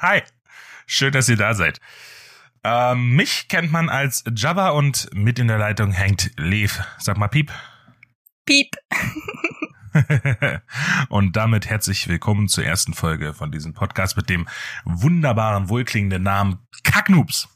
[0.00, 0.22] Hi,
[0.86, 1.80] schön, dass ihr da seid.
[2.62, 6.80] Ähm, mich kennt man als Jabba und mit in der Leitung hängt Lev.
[6.98, 7.50] Sag mal Piep.
[8.46, 8.76] Piep.
[11.08, 14.46] und damit herzlich willkommen zur ersten Folge von diesem Podcast mit dem
[14.84, 17.48] wunderbaren, wohlklingenden Namen Kacknoobs.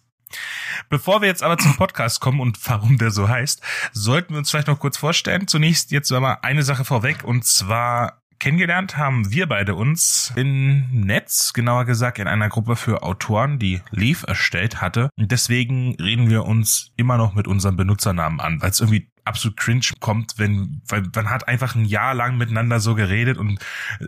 [0.88, 3.62] Bevor wir jetzt aber zum Podcast kommen und warum der so heißt,
[3.92, 5.46] sollten wir uns vielleicht noch kurz vorstellen.
[5.46, 11.52] Zunächst jetzt aber eine Sache vorweg und zwar Kennengelernt haben wir beide uns im Netz,
[11.52, 15.10] genauer gesagt in einer Gruppe für Autoren, die Leaf erstellt hatte.
[15.16, 19.56] Und deswegen reden wir uns immer noch mit unserem Benutzernamen an, weil es irgendwie absolut
[19.56, 23.58] cringe kommt, wenn, weil man hat einfach ein Jahr lang miteinander so geredet und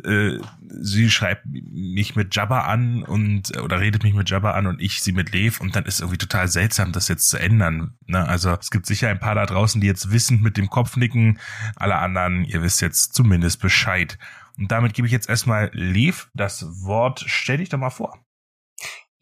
[0.04, 4.80] äh, sie schreibt mich mit Jabba an und oder redet mich mit Jabba an und
[4.80, 7.95] ich sie mit Lev und dann ist irgendwie total seltsam, das jetzt zu ändern.
[8.06, 8.27] Ne?
[8.27, 11.38] Also es gibt sicher ein paar da draußen, die jetzt wissend mit dem Kopf nicken,
[11.76, 14.18] alle anderen, ihr wisst jetzt zumindest Bescheid.
[14.56, 17.24] Und damit gebe ich jetzt erstmal Lev das Wort.
[17.26, 18.23] Stell dich doch mal vor.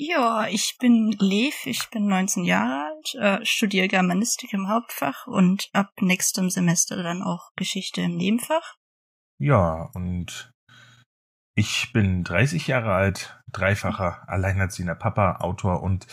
[0.04, 5.70] Ja, ich bin Lev, ich bin 19 Jahre alt, äh, studiere Germanistik im Hauptfach und
[5.72, 8.74] ab nächstem Semester dann auch Geschichte im Nebenfach.
[9.38, 10.50] Ja, und
[11.54, 16.08] ich bin 30 Jahre alt, dreifacher alleinerziehender Papa, Autor und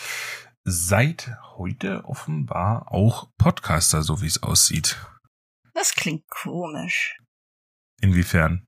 [0.63, 5.03] seit heute offenbar auch Podcaster, so wie es aussieht.
[5.73, 7.17] Das klingt komisch.
[8.01, 8.67] Inwiefern?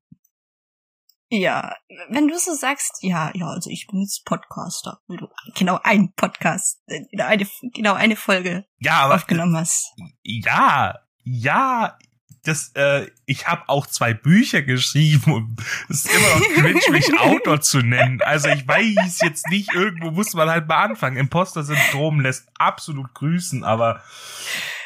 [1.33, 1.77] Ja,
[2.09, 6.11] wenn du so sagst, ja, ja, also ich bin jetzt Podcaster, weil du genau ein
[6.13, 9.93] Podcast, genau eine, genau eine Folge ja, aber, aufgenommen hast.
[10.23, 11.97] Ja, ja,
[12.43, 17.17] das, äh, ich habe auch zwei Bücher geschrieben und es ist immer noch cringe, mich
[17.21, 18.21] Autor zu nennen.
[18.23, 21.15] Also ich weiß jetzt nicht, irgendwo muss man halt mal anfangen.
[21.15, 24.03] Imposter-Syndrom lässt absolut grüßen, aber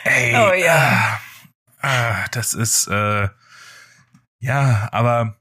[0.03, 1.19] ey, oh ja,
[1.81, 3.29] äh, äh, das ist, äh,
[4.37, 5.37] ja, aber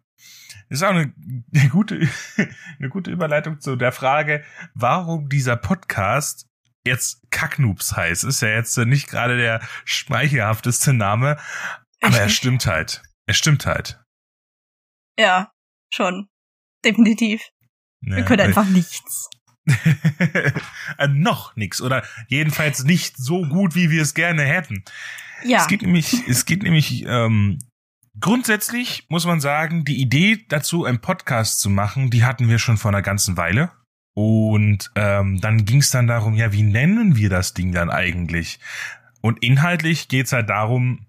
[0.68, 1.12] ist auch eine,
[1.54, 2.08] eine gute,
[2.78, 6.46] eine gute Überleitung zu der Frage, warum dieser Podcast
[6.86, 8.24] jetzt Kacknoobs heißt.
[8.24, 11.38] Ist ja jetzt nicht gerade der schmeichelhafteste Name,
[12.00, 13.02] aber er stimmt halt.
[13.26, 14.02] Er stimmt halt.
[15.18, 15.52] Ja,
[15.92, 16.28] schon.
[16.84, 17.42] Definitiv.
[18.02, 19.30] Ja, Wir können einfach nichts.
[20.98, 24.84] Äh, noch nichts oder jedenfalls nicht so gut, wie wir es gerne hätten.
[25.42, 25.62] Ja.
[25.62, 27.58] Es geht nämlich, es geht nämlich ähm,
[28.20, 32.76] Grundsätzlich muss man sagen, die Idee dazu, einen Podcast zu machen, die hatten wir schon
[32.76, 33.70] vor einer ganzen Weile.
[34.14, 38.60] Und ähm, dann ging es dann darum, ja, wie nennen wir das Ding dann eigentlich?
[39.20, 41.06] Und inhaltlich geht's halt darum,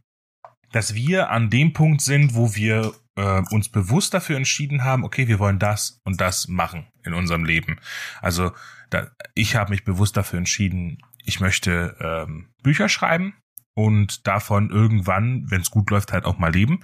[0.71, 5.27] dass wir an dem Punkt sind, wo wir äh, uns bewusst dafür entschieden haben, okay,
[5.27, 7.77] wir wollen das und das machen in unserem Leben.
[8.21, 8.51] Also
[8.89, 13.35] da, ich habe mich bewusst dafür entschieden, ich möchte ähm, Bücher schreiben
[13.75, 16.84] und davon irgendwann, wenn es gut läuft, halt auch mal leben.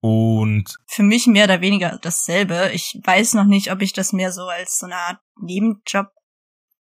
[0.00, 2.70] Und für mich mehr oder weniger dasselbe.
[2.72, 6.08] Ich weiß noch nicht, ob ich das mehr so als so eine Art Nebenjob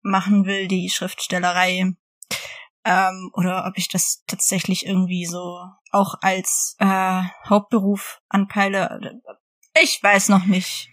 [0.03, 1.93] machen will, die Schriftstellerei.
[2.85, 5.61] Ähm, oder ob ich das tatsächlich irgendwie so
[5.91, 9.21] auch als äh, Hauptberuf anpeile.
[9.81, 10.89] Ich weiß noch nicht,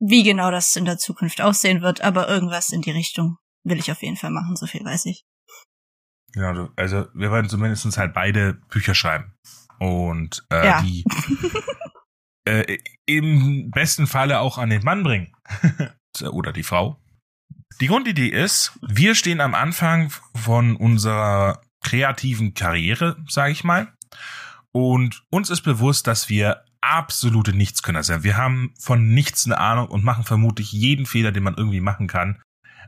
[0.00, 3.92] wie genau das in der Zukunft aussehen wird, aber irgendwas in die Richtung will ich
[3.92, 5.24] auf jeden Fall machen, so viel weiß ich.
[6.32, 9.32] Genau, also wir wollen zumindest halt beide Bücher schreiben.
[9.78, 10.82] Und äh, ja.
[10.82, 11.04] die
[12.48, 15.32] äh, im besten Falle auch an den Mann bringen.
[16.30, 16.98] Oder die Frau.
[17.80, 23.92] Die Grundidee ist, wir stehen am Anfang von unserer kreativen Karriere, sage ich mal.
[24.72, 28.24] Und uns ist bewusst, dass wir absolute Nichtskönner sind.
[28.24, 32.06] Wir haben von nichts eine Ahnung und machen vermutlich jeden Fehler, den man irgendwie machen
[32.06, 32.40] kann.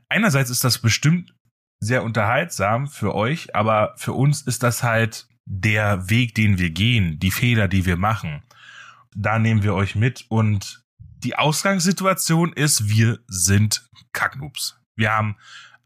[0.08, 1.34] Einerseits ist das bestimmt
[1.80, 7.18] sehr unterhaltsam für euch, aber für uns ist das halt der Weg, den wir gehen,
[7.18, 8.42] die Fehler, die wir machen.
[9.14, 10.84] Da nehmen wir euch mit und
[11.24, 14.78] die Ausgangssituation ist, wir sind Kacknoobs.
[14.96, 15.36] Wir haben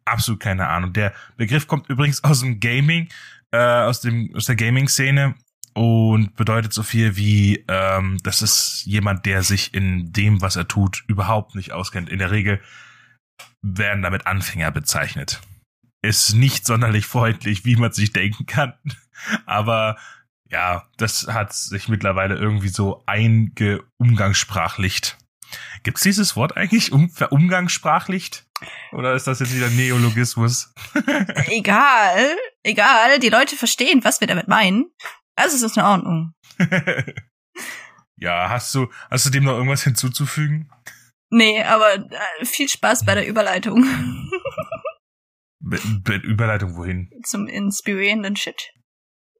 [0.04, 0.92] absolut keine Ahnung.
[0.92, 3.08] Der Begriff kommt übrigens aus dem Gaming,
[3.52, 5.34] äh, aus dem aus der Gaming-Szene
[5.74, 10.66] und bedeutet so viel wie, ähm, das ist jemand, der sich in dem, was er
[10.66, 12.08] tut, überhaupt nicht auskennt.
[12.08, 12.60] In der Regel
[13.62, 15.40] werden damit Anfänger bezeichnet
[16.02, 18.74] ist nicht sonderlich freundlich, wie man sich denken kann.
[19.46, 19.96] Aber
[20.50, 25.18] ja, das hat sich mittlerweile irgendwie so eingeumgangssprachlicht.
[25.82, 28.46] Gibt's dieses Wort eigentlich, um, verumgangssprachlicht?
[28.92, 30.72] Oder ist das jetzt wieder Neologismus?
[31.46, 34.86] egal, egal, die Leute verstehen, was wir damit meinen.
[35.36, 36.32] Also ist es in Ordnung.
[38.16, 40.70] ja, hast du, hast du dem noch irgendwas hinzuzufügen?
[41.30, 43.84] Nee, aber äh, viel Spaß bei der Überleitung.
[45.68, 47.10] Be Be Überleitung wohin?
[47.24, 48.70] Zum inspirierenden Shit.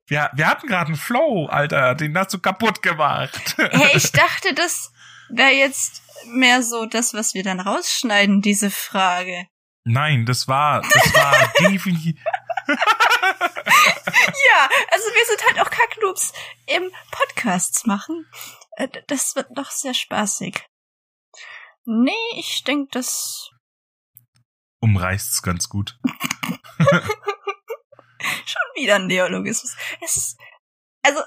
[0.07, 1.95] Wir, wir hatten gerade einen Flow, Alter.
[1.95, 3.57] Den hast du kaputt gemacht.
[3.59, 4.91] Hey, ich dachte, das
[5.31, 9.47] wäre jetzt mehr so das, was wir dann rausschneiden, diese Frage.
[9.85, 12.21] Nein, das war, das war definitiv.
[12.69, 12.75] ja,
[14.91, 16.33] also wir sind halt auch Kacknoobs
[16.67, 18.27] im Podcasts machen.
[18.77, 20.67] Äh, Das wird doch sehr spaßig.
[21.85, 23.51] Nee, ich denke, das
[24.81, 25.99] Umreißt's ganz gut.
[28.21, 29.77] schon wieder ein Neologismus.
[30.03, 30.39] Es ist,
[31.03, 31.21] also,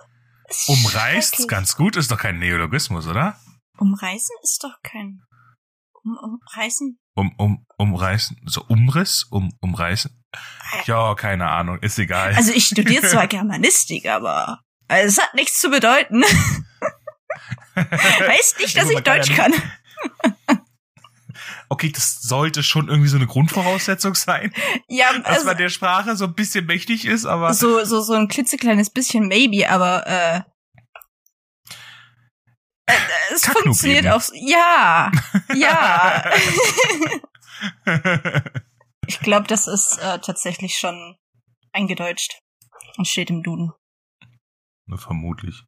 [0.45, 3.39] es ist Umreißt's ganz gut ist doch kein Neologismus, oder?
[3.77, 5.21] Umreißen ist doch kein,
[6.03, 7.00] um, umreißen?
[7.15, 10.24] Um, um, umreißen, so Umriss, um, umreißen?
[10.86, 12.33] Ja, keine Ahnung, ist egal.
[12.36, 16.24] Also ich studiere zwar Germanistik, aber also es hat nichts zu bedeuten.
[17.75, 19.53] heißt nicht, dass ich Deutsch ja kann.
[21.69, 24.53] Okay, das sollte schon irgendwie so eine Grundvoraussetzung sein,
[24.89, 28.13] Ja, dass also, man der Sprache so ein bisschen mächtig ist, aber so, so, so
[28.13, 30.38] ein klitzekleines bisschen maybe, aber äh,
[32.88, 32.93] äh,
[33.33, 34.13] es Kacknoob funktioniert eben.
[34.13, 34.21] auch.
[34.21, 35.11] so- Ja,
[35.55, 36.31] ja.
[39.07, 41.15] ich glaube, das ist äh, tatsächlich schon
[41.73, 42.39] eingedeutscht
[42.97, 43.71] und steht im Duden.
[44.95, 45.63] Vermutlich.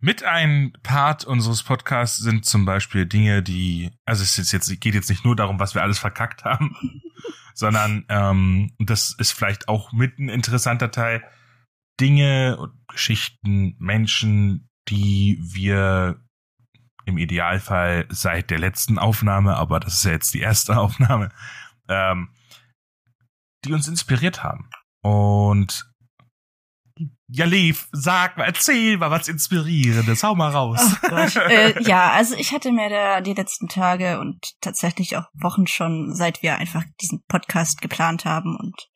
[0.00, 4.94] Mit ein Part unseres Podcasts sind zum Beispiel Dinge, die, also es ist jetzt, geht
[4.94, 6.76] jetzt nicht nur darum, was wir alles verkackt haben,
[7.54, 11.24] sondern ähm, das ist vielleicht auch mit ein interessanter Teil,
[12.00, 16.20] Dinge, und Geschichten, Menschen, die wir
[17.04, 21.30] im Idealfall seit der letzten Aufnahme, aber das ist ja jetzt die erste Aufnahme,
[21.88, 22.28] ähm,
[23.64, 24.70] die uns inspiriert haben.
[25.02, 25.90] Und
[27.30, 30.80] ja, Lev, sag mal, erzähl mal was Inspirierendes, hau mal raus.
[31.10, 35.66] Oh äh, ja, also ich hatte mir da die letzten Tage und tatsächlich auch Wochen
[35.66, 38.88] schon, seit wir einfach diesen Podcast geplant haben und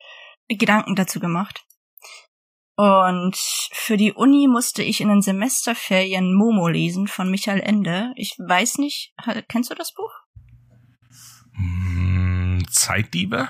[0.47, 1.63] Gedanken dazu gemacht.
[2.75, 8.13] Und für die Uni musste ich in den Semesterferien Momo lesen von Michael Ende.
[8.15, 9.13] Ich weiß nicht,
[9.47, 10.11] kennst du das Buch?
[11.55, 13.49] Hm, Zeitdiebe?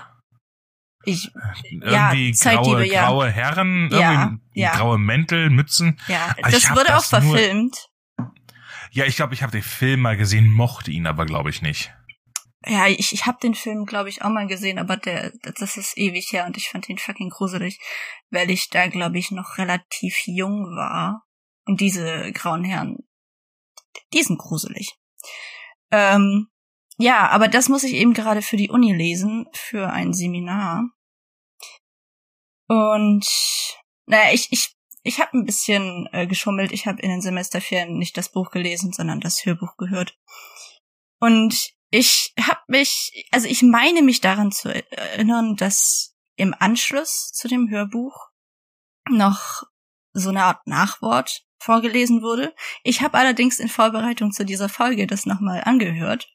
[1.05, 1.31] Ich,
[1.69, 3.07] Irgendwie Zeitdiebe, graue, ja.
[3.07, 4.75] graue Herren, Ja, irgendwie ja.
[4.75, 5.99] graue Mäntel, Mützen.
[6.07, 7.89] ja, ich das wurde auch das nur- verfilmt.
[8.91, 11.91] Ja, ich glaube, ich habe den Film mal gesehen, mochte ihn aber, glaube ich, nicht.
[12.65, 15.97] Ja, ich, ich habe den Film, glaube ich, auch mal gesehen, aber der, das ist
[15.97, 17.79] ewig her und ich fand ihn fucking gruselig,
[18.29, 21.23] weil ich da, glaube ich, noch relativ jung war.
[21.65, 22.99] Und diese grauen Herren,
[24.13, 24.93] die sind gruselig.
[25.91, 26.47] Ähm,
[26.97, 30.89] ja, aber das muss ich eben gerade für die Uni lesen, für ein Seminar.
[32.67, 33.25] Und
[34.05, 36.71] naja, ich, ich, ich habe ein bisschen äh, geschummelt.
[36.71, 40.17] Ich habe in den Semesterferien nicht das Buch gelesen, sondern das Hörbuch gehört.
[41.19, 47.47] Und ich habe mich, also ich meine mich daran zu erinnern, dass im Anschluss zu
[47.47, 48.29] dem Hörbuch
[49.09, 49.63] noch
[50.13, 52.53] so eine Art Nachwort vorgelesen wurde.
[52.83, 56.27] Ich habe allerdings in Vorbereitung zu dieser Folge das nochmal angehört,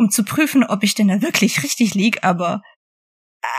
[0.00, 2.62] um zu prüfen, ob ich denn da wirklich richtig lieg, aber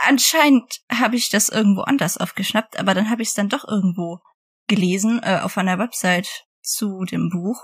[0.02, 4.18] anscheinend habe ich das irgendwo anders aufgeschnappt, aber dann habe ich es dann doch irgendwo
[4.66, 7.62] gelesen äh, auf einer Website zu dem Buch.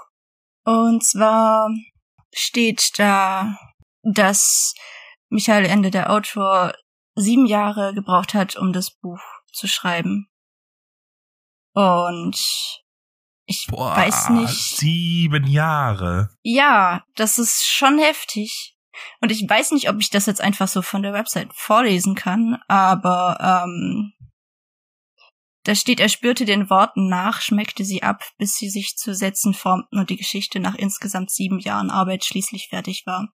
[0.65, 1.71] Und zwar
[2.33, 3.59] steht da,
[4.03, 4.75] dass
[5.29, 6.73] Michael Ende, der Autor,
[7.17, 9.21] sieben Jahre gebraucht hat, um das Buch
[9.53, 10.29] zu schreiben.
[11.73, 12.39] Und
[13.49, 14.77] ich Boah, weiß nicht.
[14.77, 16.31] sieben Jahre.
[16.43, 18.77] Ja, das ist schon heftig.
[19.21, 22.59] Und ich weiß nicht, ob ich das jetzt einfach so von der Website vorlesen kann,
[22.69, 24.13] aber ähm,
[25.65, 29.55] da steht, er spürte den Worten nach, schmeckte sie ab, bis sie sich zu Sätzen
[29.55, 33.29] formten und die Geschichte nach insgesamt sieben Jahren Arbeit schließlich fertig war.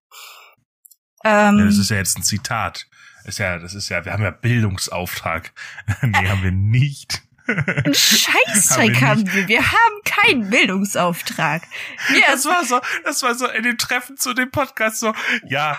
[1.25, 2.87] Ähm, Ja, das ist ja jetzt ein Zitat.
[3.25, 5.53] Ist ja, das ist ja, wir haben ja Bildungsauftrag.
[6.03, 7.23] nee, haben wir nicht.
[7.47, 9.47] Einen Scheißdreck Haben haben wir.
[9.47, 11.63] Wir haben keinen Bildungsauftrag.
[12.09, 15.13] Wir, Das war so, das war so in dem Treffen zu dem Podcast so,
[15.47, 15.77] ja,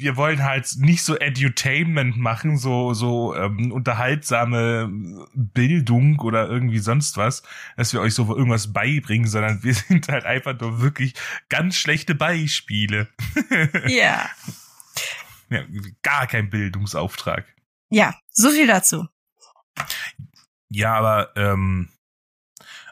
[0.00, 4.90] wir wollen halt nicht so Edutainment machen, so so ähm, unterhaltsame
[5.34, 7.42] Bildung oder irgendwie sonst was,
[7.76, 11.14] dass wir euch so irgendwas beibringen, sondern wir sind halt einfach nur wirklich
[11.48, 13.08] ganz schlechte Beispiele.
[13.86, 14.28] ja.
[15.50, 15.64] Ja,
[16.02, 17.44] gar kein Bildungsauftrag.
[17.90, 19.06] Ja, so viel dazu.
[20.70, 21.90] Ja, aber ähm,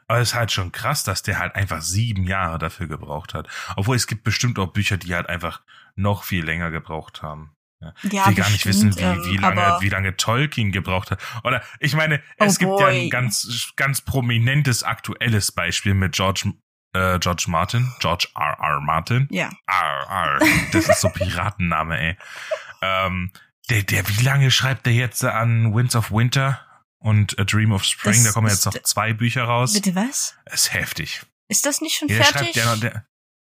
[0.09, 3.47] aber es ist halt schon krass, dass der halt einfach sieben Jahre dafür gebraucht hat.
[3.77, 5.61] Obwohl es gibt bestimmt auch Bücher, die halt einfach
[5.97, 7.55] noch viel länger gebraucht haben.
[7.81, 11.21] Ja, ich will gar nicht wissen, wie, wie ähm, lange, wie lange Tolkien gebraucht hat.
[11.45, 16.53] Oder ich meine, es Oh gibt ja ein ganz, ganz prominentes aktuelles Beispiel mit George,
[16.95, 18.57] äh, George Martin, George R.
[18.61, 18.81] R.
[18.81, 19.29] Martin.
[19.31, 19.51] Ja.
[19.67, 20.07] R.
[20.11, 20.39] R.
[20.73, 22.17] Das ist so Piratenname, ey.
[22.83, 23.31] ähm,
[23.71, 26.61] der, der, wie lange schreibt der jetzt an Winds of Winter?
[26.99, 28.15] Und A Dream of Spring.
[28.15, 29.73] Das da kommen jetzt noch zwei Bücher raus.
[29.75, 30.37] Bitte was?
[30.53, 31.23] ist heftig.
[31.49, 32.65] Ist das nicht schon Ja, der fertig?
[32.65, 33.07] noch, der,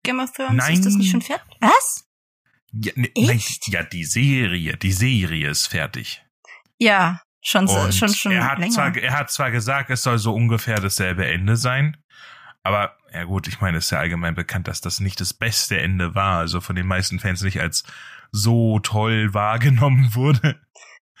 [0.03, 0.73] Game of Thrones, Nein.
[0.73, 1.45] ist das nicht schon fertig?
[1.61, 2.05] Was?
[2.73, 6.23] ja, ne, nein, ja, die Serie, die Serie ist fertig.
[6.79, 8.71] Ja, schon so, schon schon er hat länger.
[8.73, 11.97] zwar, er hat zwar gesagt, es soll so ungefähr dasselbe Ende sein,
[12.63, 15.79] aber ja gut, ich meine, es ist ja allgemein bekannt, dass das nicht das beste
[15.79, 17.83] Ende war, also von den meisten Fans nicht als
[18.31, 20.59] so toll wahrgenommen wurde,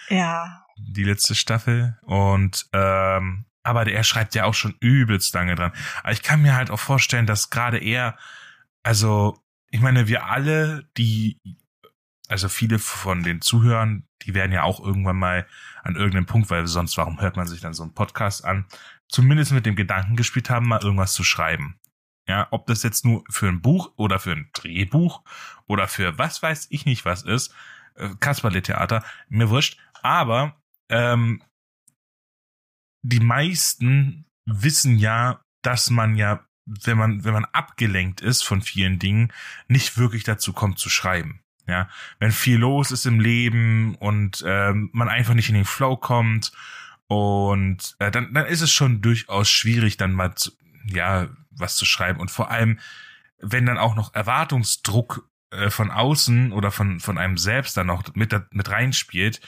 [0.09, 0.62] ja.
[0.77, 1.97] Die letzte Staffel.
[2.03, 5.71] Und ähm, aber er schreibt ja auch schon übelst lange dran.
[6.03, 8.17] Aber ich kann mir halt auch vorstellen, dass gerade er,
[8.83, 11.39] also ich meine, wir alle, die,
[12.27, 15.47] also viele von den Zuhörern, die werden ja auch irgendwann mal
[15.81, 18.65] an irgendeinem Punkt, weil sonst warum hört man sich dann so einen Podcast an,
[19.07, 21.79] zumindest mit dem Gedanken gespielt haben, mal irgendwas zu schreiben.
[22.27, 25.23] Ja, ob das jetzt nur für ein Buch oder für ein Drehbuch
[25.67, 27.53] oder für was weiß ich nicht was ist,
[27.95, 29.77] äh, Kasperle-Theater, mir wurscht.
[30.01, 30.55] Aber
[30.89, 31.41] ähm,
[33.03, 38.99] die meisten wissen ja, dass man ja, wenn man, wenn man abgelenkt ist von vielen
[38.99, 39.31] Dingen,
[39.67, 41.41] nicht wirklich dazu kommt zu schreiben.
[41.65, 45.95] Ja, wenn viel los ist im Leben und ähm, man einfach nicht in den Flow
[45.95, 46.51] kommt
[47.07, 50.51] und äh, dann, dann ist es schon durchaus schwierig, dann mal zu,
[50.85, 52.79] ja was zu schreiben und vor allem,
[53.39, 58.13] wenn dann auch noch Erwartungsdruck äh, von außen oder von von einem selbst dann noch
[58.13, 59.39] mit mit reinspielt,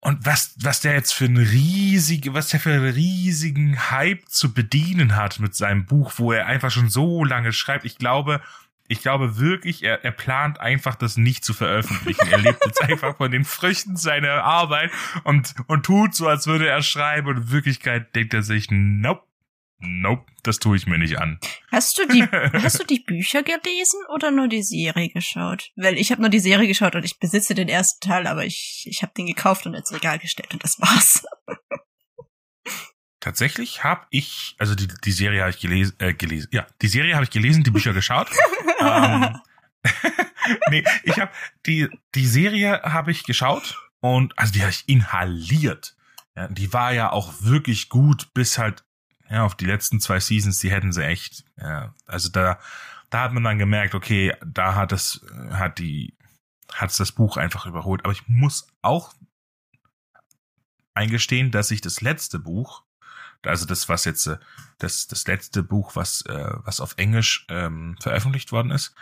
[0.00, 4.54] und was, was der jetzt für einen riesigen, was der für einen riesigen Hype zu
[4.54, 7.84] bedienen hat mit seinem Buch, wo er einfach schon so lange schreibt.
[7.84, 8.40] Ich glaube,
[8.86, 12.26] ich glaube wirklich, er, er plant einfach, das nicht zu veröffentlichen.
[12.30, 14.90] Er lebt jetzt einfach von den Früchten seiner Arbeit
[15.24, 17.28] und, und tut so, als würde er schreiben.
[17.28, 19.27] Und in Wirklichkeit denkt er sich, nope,
[19.78, 21.38] nope, das tue ich mir nicht an.
[21.70, 22.22] Hast du die
[22.62, 25.70] hast du die Bücher gelesen oder nur die Serie geschaut?
[25.76, 28.86] Weil ich habe nur die Serie geschaut und ich besitze den ersten Teil, aber ich
[28.88, 31.24] ich habe den gekauft und ins Regal gestellt und das war's.
[33.20, 37.14] Tatsächlich habe ich, also die, die Serie habe ich gelesen, äh, gelesen, ja, die Serie
[37.14, 38.30] habe ich gelesen, die Bücher geschaut.
[38.80, 39.40] ähm,
[40.70, 41.32] nee, ich habe
[41.66, 45.96] die die Serie habe ich geschaut und also die habe ich inhaliert.
[46.36, 48.84] Ja, die war ja auch wirklich gut bis halt
[49.30, 52.58] ja auf die letzten zwei Seasons, die hätten sie echt ja, also da
[53.10, 56.14] da hat man dann gemerkt, okay, da hat es hat die
[56.72, 59.14] hat's das Buch einfach überholt, aber ich muss auch
[60.94, 62.84] eingestehen, dass ich das letzte Buch
[63.46, 64.38] also das was jetzt äh,
[64.78, 68.94] das das letzte Buch was äh, was auf Englisch ähm, veröffentlicht worden ist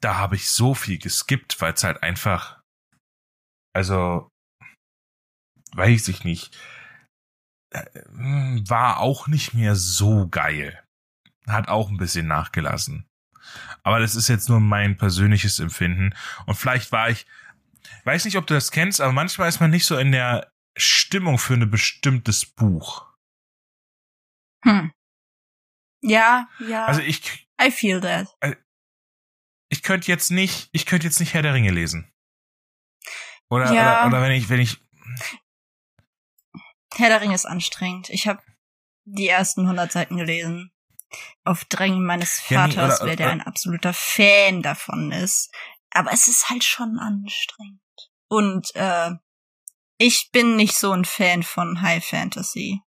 [0.00, 2.60] da habe ich so viel geskippt weil es halt einfach
[3.72, 4.28] also
[5.74, 6.56] weiß ich nicht
[8.12, 10.80] war auch nicht mehr so geil
[11.46, 13.06] hat auch ein bisschen nachgelassen
[13.82, 16.14] aber das ist jetzt nur mein persönliches Empfinden
[16.46, 17.26] und vielleicht war ich
[18.04, 21.38] weiß nicht ob du das kennst aber manchmal ist man nicht so in der Stimmung
[21.38, 23.06] für ein bestimmtes Buch
[24.64, 24.92] Hm.
[26.02, 26.86] Ja, ja.
[26.86, 28.28] also ich I feel that.
[29.68, 32.10] ich könnte jetzt nicht, ich könnte jetzt nicht Herr der Ringe lesen.
[33.50, 34.00] Oder, Ja.
[34.00, 34.80] oder, oder wenn ich, wenn ich,
[36.96, 38.08] Herr der Ringe ist anstrengend.
[38.10, 38.40] Ich habe
[39.04, 40.72] die ersten 100 Seiten gelesen.
[41.44, 45.50] Auf Drängen meines Ja, nee, Vaters, oder- weil der ein absoluter Fan davon ist.
[45.90, 47.80] Aber es ist halt schon anstrengend.
[48.28, 49.10] Und äh,
[49.98, 52.80] ich bin nicht so ein Fan von High Fantasy.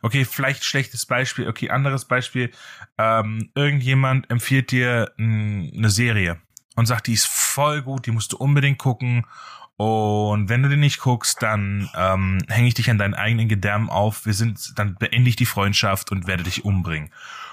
[0.00, 2.50] okay, vielleicht schlechtes Beispiel, okay, anderes Beispiel,
[2.96, 6.40] ähm, irgendjemand empfiehlt dir eine Serie
[6.76, 9.26] und sagt, die ist voll gut, die musst du unbedingt gucken.
[9.78, 13.88] Und wenn du den nicht guckst, dann ähm, hänge ich dich an deinen eigenen Gedärm
[13.88, 14.26] auf.
[14.26, 17.10] Wir sind, dann beende ich die Freundschaft und werde dich umbringen.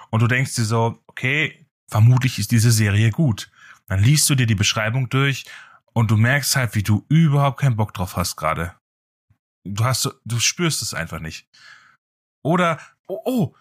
[0.09, 3.51] Und du denkst dir so, okay, vermutlich ist diese Serie gut.
[3.87, 5.45] Dann liest du dir die Beschreibung durch
[5.93, 8.73] und du merkst halt, wie du überhaupt keinen Bock drauf hast gerade.
[9.63, 11.47] Du hast, du spürst es einfach nicht.
[12.41, 13.55] Oder, oh, oh,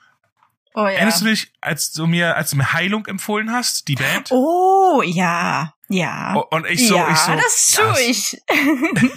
[0.77, 0.95] Oh ja.
[0.95, 4.33] erinnerst du dich, als du mir, als du mir Heilung empfohlen hast, die Band?
[4.33, 6.35] Oh ja, ja.
[6.35, 8.43] Und ich so, ja, ich so, das tue ich.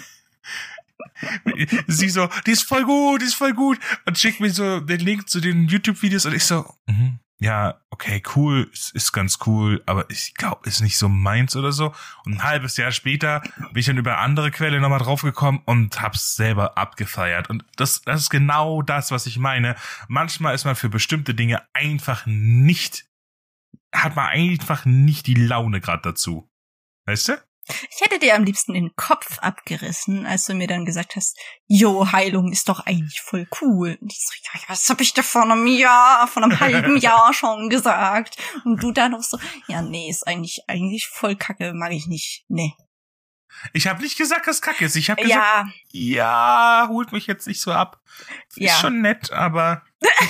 [1.88, 3.78] Sie so, die ist voll gut, die ist voll gut.
[4.06, 8.20] Und schickt mir so den Link zu den YouTube-Videos und ich so, mhm, ja, okay,
[8.34, 11.94] cool, ist, ist ganz cool, aber ich glaube, ist nicht so meins oder so.
[12.24, 16.34] Und ein halbes Jahr später bin ich dann über andere Quelle nochmal draufgekommen und hab's
[16.34, 17.48] selber abgefeiert.
[17.48, 19.76] Und das, das ist genau das, was ich meine.
[20.08, 23.06] Manchmal ist man für bestimmte Dinge einfach nicht,
[23.92, 26.50] hat man einfach nicht die Laune gerade dazu.
[27.08, 27.42] Weißt du?
[27.90, 32.12] Ich hätte dir am liebsten den Kopf abgerissen, als du mir dann gesagt hast, Jo,
[32.12, 33.96] Heilung ist doch eigentlich voll cool.
[33.98, 37.32] Und ich so, ja, was hab ich dir vor einem Jahr, vor einem halben Jahr
[37.32, 38.36] schon gesagt?
[38.66, 39.38] Und du dann noch so,
[39.68, 42.44] ja, nee, ist eigentlich, eigentlich voll kacke, mag ich nicht.
[42.48, 42.74] Nee.
[43.72, 44.94] Ich habe nicht gesagt, dass Kacke ist.
[44.94, 48.02] Ich habe gesagt, Ja, ja, holt mich jetzt nicht so ab.
[48.54, 48.74] Ja.
[48.74, 49.82] Ist schon nett, aber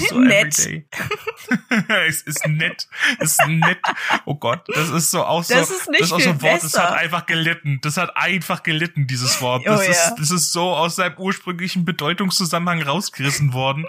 [0.08, 0.58] so Nett.
[2.08, 2.88] es ist nett.
[3.18, 3.80] Es ist nett.
[4.24, 5.54] Oh Gott, das ist so auch so.
[5.54, 6.84] Das ist nicht das ist auch so ein Wort, das besser.
[6.84, 7.78] hat einfach gelitten.
[7.82, 9.62] Das hat einfach gelitten, dieses Wort.
[9.66, 9.92] Oh Das, ja.
[9.92, 13.86] ist, das ist so aus seinem ursprünglichen Bedeutungszusammenhang rausgerissen worden.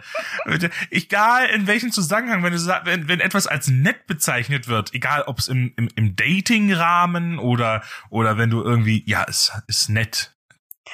[0.89, 5.39] egal in welchem Zusammenhang, wenn, du, wenn, wenn etwas als nett bezeichnet wird, egal ob
[5.39, 10.35] es im, im, im Dating-Rahmen oder, oder wenn du irgendwie, ja, es ist nett.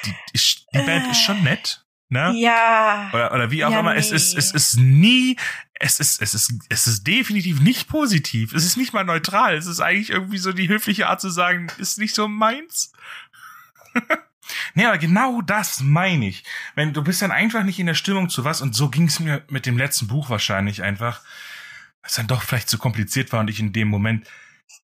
[0.04, 0.40] Die, die,
[0.74, 1.85] die Band ist schon nett.
[2.08, 2.32] Ne?
[2.36, 3.10] ja.
[3.12, 3.96] Oder, oder wie auch Ja, immer.
[3.96, 4.38] Es ist, nee.
[4.38, 5.36] es ist nie,
[5.74, 8.52] es ist, es ist, es ist definitiv nicht positiv.
[8.52, 9.56] Es ist nicht mal neutral.
[9.56, 12.92] Es ist eigentlich irgendwie so die höfliche Art zu sagen, ist nicht so meins.
[14.74, 16.44] nee, aber genau das meine ich.
[16.76, 19.18] Wenn du bist dann einfach nicht in der Stimmung zu was und so ging es
[19.18, 21.22] mir mit dem letzten Buch wahrscheinlich einfach,
[22.02, 24.28] weil es dann doch vielleicht zu kompliziert war und ich in dem Moment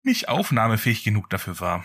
[0.03, 1.85] nicht aufnahmefähig genug dafür war.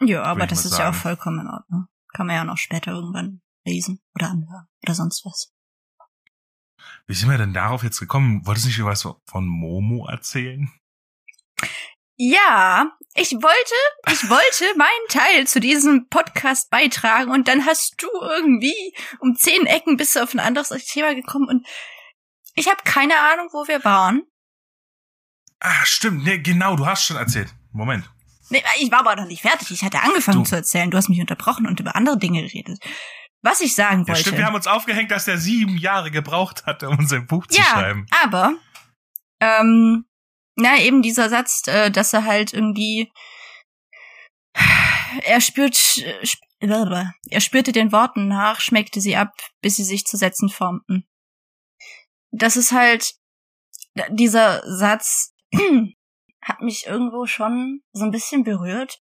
[0.00, 0.96] Ja, aber das ist ja auch sagen.
[0.96, 1.86] vollkommen in Ordnung.
[2.14, 5.52] Kann man ja noch später irgendwann lesen oder anhören oder sonst was.
[7.06, 8.46] Wie sind wir denn darauf jetzt gekommen?
[8.46, 10.70] Wolltest du nicht was von Momo erzählen?
[12.16, 13.74] Ja, ich wollte,
[14.12, 19.66] ich wollte meinen Teil zu diesem Podcast beitragen und dann hast du irgendwie um zehn
[19.66, 21.66] Ecken bist du auf ein anderes Thema gekommen und
[22.54, 24.22] ich habe keine Ahnung, wo wir waren.
[25.58, 26.24] Ah, stimmt.
[26.24, 27.52] Nee, genau, du hast schon erzählt.
[27.72, 28.08] Moment.
[28.50, 29.70] Nee, ich war aber noch nicht fertig.
[29.72, 30.90] Ich hatte angefangen Du- zu erzählen.
[30.90, 32.78] Du hast mich unterbrochen und über andere Dinge geredet.
[33.44, 34.20] Was ich sagen Ja, wollte.
[34.22, 37.58] stimmt, wir haben uns aufgehängt, dass der sieben Jahre gebraucht hat, um unser Buch zu
[37.58, 38.06] ja, schreiben.
[38.10, 38.54] aber
[39.40, 40.06] ähm,
[40.56, 43.12] na eben dieser Satz, äh, dass er halt irgendwie
[45.24, 46.02] er spürt
[46.58, 51.06] er spürte den Worten nach, schmeckte sie ab, bis sie sich zu Sätzen formten.
[52.30, 53.14] Das ist halt
[54.08, 55.34] dieser Satz
[56.40, 59.02] hat mich irgendwo schon so ein bisschen berührt.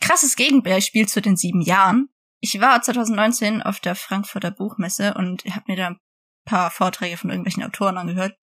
[0.00, 2.10] Krasses Gegenbeispiel zu den sieben Jahren.
[2.40, 6.00] Ich war 2019 auf der Frankfurter Buchmesse und habe mir da ein
[6.44, 8.36] paar Vorträge von irgendwelchen Autoren angehört.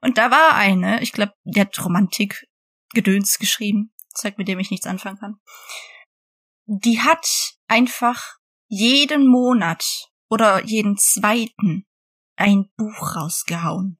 [0.00, 2.46] Und da war eine, ich glaube, die hat Romantik
[2.94, 5.36] Gedöns geschrieben, Zeug, mit dem ich nichts anfangen kann.
[6.66, 8.36] Die hat einfach
[8.68, 11.86] jeden Monat oder jeden zweiten
[12.36, 13.98] ein Buch rausgehauen.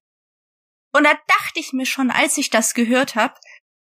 [0.94, 3.34] Und da dachte ich mir schon, als ich das gehört habe,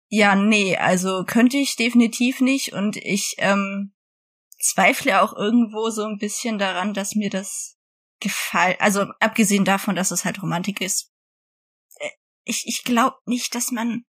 [0.09, 3.92] ja, nee, also könnte ich definitiv nicht und ich ähm,
[4.63, 7.77] zweifle auch irgendwo so ein bisschen daran, dass mir das
[8.19, 8.79] gefällt.
[8.81, 11.11] Also abgesehen davon, dass es halt Romantik ist.
[11.99, 12.09] äh,
[12.45, 14.05] Ich, ich glaube nicht, dass man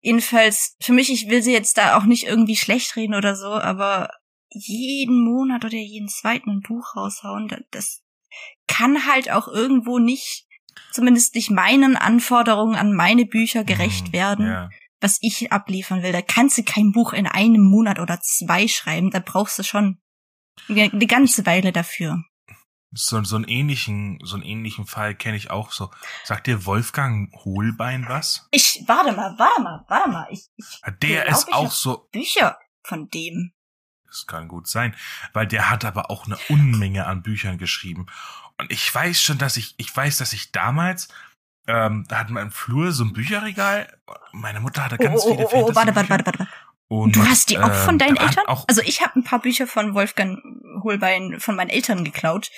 [0.00, 3.48] jedenfalls, für mich, ich will sie jetzt da auch nicht irgendwie schlecht reden oder so,
[3.48, 4.10] aber
[4.50, 8.02] jeden Monat oder jeden zweiten ein Buch raushauen, da- das
[8.66, 10.46] kann halt auch irgendwo nicht,
[10.92, 14.68] zumindest nicht meinen Anforderungen an meine Bücher gerecht Hm, werden Ja.
[15.04, 16.12] Was ich abliefern will.
[16.12, 19.10] Da kannst du kein Buch in einem Monat oder zwei schreiben.
[19.10, 20.00] Da brauchst du schon
[20.68, 22.24] eine ganze Weile dafür.
[22.96, 25.90] So, so einen ähnlichen, so einen ähnlichen Fall kenne ich auch so.
[26.22, 28.48] Sagt dir Wolfgang Hohlbein was?
[28.50, 30.26] Ich, warte mal, warte mal, warte mal.
[30.30, 33.52] Ich, ich Der Glaub ist ich auch so, Bücher von dem.
[34.06, 34.96] das kann gut sein,
[35.32, 38.06] weil der hat aber auch eine Unmenge an Büchern geschrieben.
[38.58, 41.08] Und ich weiß schon, dass ich, ich weiß, dass ich damals,
[41.66, 43.88] ähm, da hatten wir im Flur so ein Bücherregal.
[44.32, 46.48] Meine Mutter hatte Oh, ganz oh, viele oh, oh, warte, warte, warte, warte.
[46.88, 48.46] Und, Du hast die auch von ähm, deinen da hat Eltern?
[48.46, 50.38] Auch, Also ich habe ein paar Bücher von Wolfgang
[50.82, 52.50] Holbein von meinen Eltern geklaut,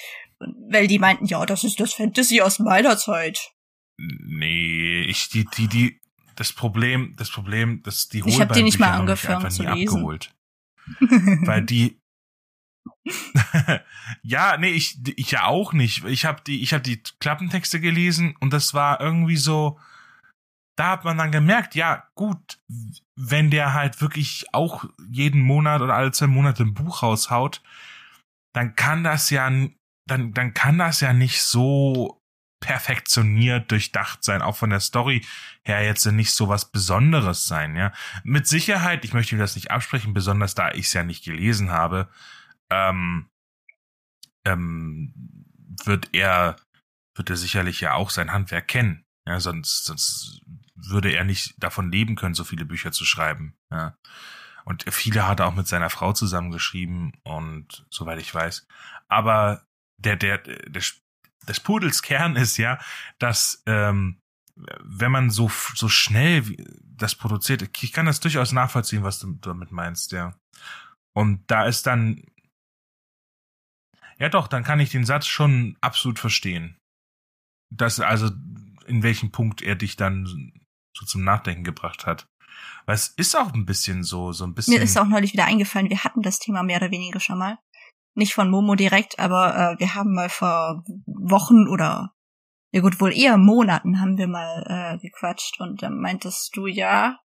[0.70, 3.52] weil die meinten, ja, das ist das Fantasy aus meiner Zeit.
[3.98, 6.00] nee, ich, die, die, die,
[6.34, 9.88] das Problem, das Problem, dass die Ich hab die nicht mal angefangen zu lesen.
[9.88, 10.34] abgeholt.
[11.00, 12.00] weil die
[14.22, 16.04] ja, nee, ich ich ja auch nicht.
[16.04, 19.78] Ich habe die ich habe die Klappentexte gelesen und das war irgendwie so
[20.76, 22.58] da hat man dann gemerkt, ja, gut,
[23.16, 27.62] wenn der halt wirklich auch jeden Monat oder alle zwei Monate ein Buch raushaut,
[28.52, 29.50] dann kann das ja
[30.06, 32.20] dann dann kann das ja nicht so
[32.60, 35.24] perfektioniert durchdacht sein, auch von der Story
[35.62, 37.92] her jetzt nicht so was Besonderes sein, ja.
[38.24, 41.70] Mit Sicherheit, ich möchte mir das nicht absprechen, besonders da ich es ja nicht gelesen
[41.70, 42.08] habe,
[42.70, 43.28] ähm,
[44.44, 45.12] ähm,
[45.84, 46.56] wird er,
[47.14, 49.04] wird er sicherlich ja auch sein Handwerk kennen.
[49.26, 50.40] Ja, sonst, sonst
[50.74, 53.56] würde er nicht davon leben können, so viele Bücher zu schreiben.
[53.70, 53.96] Ja.
[54.64, 58.66] Und viele hat er auch mit seiner Frau zusammengeschrieben und soweit ich weiß.
[59.08, 59.64] Aber
[59.96, 60.82] der, der, der,
[61.48, 62.78] des Pudels Kern ist ja,
[63.18, 64.20] dass ähm,
[64.82, 69.70] wenn man so so schnell das produziert, ich kann das durchaus nachvollziehen, was du damit
[69.70, 70.34] meinst, ja.
[71.12, 72.22] Und da ist dann
[74.18, 76.78] ja doch, dann kann ich den Satz schon absolut verstehen.
[77.70, 78.30] Das also
[78.86, 80.52] in welchem Punkt er dich dann
[80.96, 82.26] so zum Nachdenken gebracht hat.
[82.86, 84.74] Weil es ist auch ein bisschen so, so ein bisschen.
[84.74, 87.58] Mir ist auch neulich wieder eingefallen, wir hatten das Thema mehr oder weniger schon mal.
[88.14, 92.14] Nicht von Momo direkt, aber äh, wir haben mal vor Wochen oder
[92.72, 97.18] ja gut, wohl eher Monaten haben wir mal äh, gequatscht und dann meintest du ja,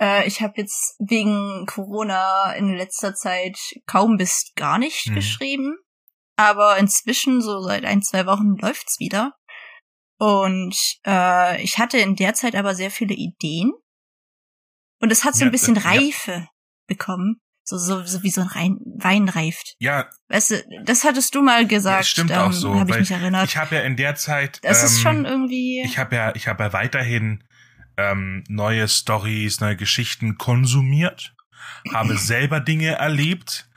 [0.00, 5.14] äh, ich habe jetzt wegen Corona in letzter Zeit kaum bis gar nicht mhm.
[5.14, 5.78] geschrieben,
[6.38, 9.34] aber inzwischen so seit ein zwei Wochen läuft's wieder
[10.18, 13.72] und äh, ich hatte in der Zeit aber sehr viele Ideen
[15.00, 16.48] und es hat so ja, ein bisschen das, Reife ja.
[16.86, 17.40] bekommen.
[17.64, 19.74] So, so, so wie so ein Rein, Wein reift.
[19.78, 20.08] Ja.
[20.28, 21.98] Weißt du, das hattest du mal gesagt.
[21.98, 22.74] Ja, stimmt ähm, auch so.
[22.74, 23.46] Habe ich mich erinnert.
[23.46, 24.60] Ich habe ja in der Zeit.
[24.62, 25.82] Das ähm, ist schon irgendwie.
[25.84, 27.44] Ich habe ja, ich habe ja weiterhin
[27.98, 31.34] ähm, neue Stories, neue Geschichten konsumiert,
[31.92, 33.67] habe selber Dinge erlebt,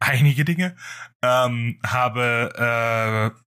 [0.00, 0.76] einige Dinge,
[1.22, 3.44] ähm, habe äh,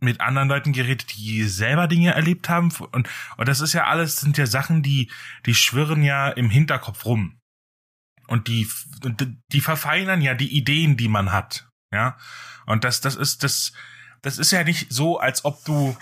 [0.00, 2.72] mit anderen Leuten geredet, die selber Dinge erlebt haben.
[2.92, 5.10] Und, und das ist ja alles, sind ja Sachen, die,
[5.46, 7.38] die schwirren ja im Hinterkopf rum.
[8.26, 8.68] Und die,
[9.52, 11.68] die verfeinern ja die Ideen, die man hat.
[11.92, 12.18] Ja.
[12.66, 13.72] Und das, das ist, das,
[14.20, 15.96] das ist ja nicht so, als ob du,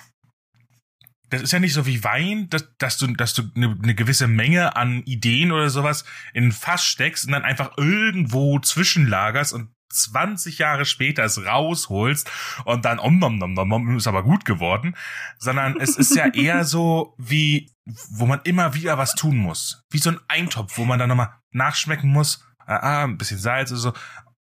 [1.31, 4.29] das ist ja nicht so wie Wein, dass, dass du, dass du eine, eine gewisse
[4.29, 9.71] Menge an Ideen oder sowas in ein Fass steckst und dann einfach irgendwo zwischenlagerst und
[9.89, 12.31] 20 Jahre später es rausholst
[12.65, 14.97] und dann om nom nom nom nom ist aber gut geworden,
[15.39, 17.71] sondern es ist ja eher so wie
[18.11, 21.35] wo man immer wieder was tun muss, wie so ein Eintopf, wo man dann nochmal
[21.53, 23.93] nachschmecken muss, ah, ah, ein bisschen Salz oder so.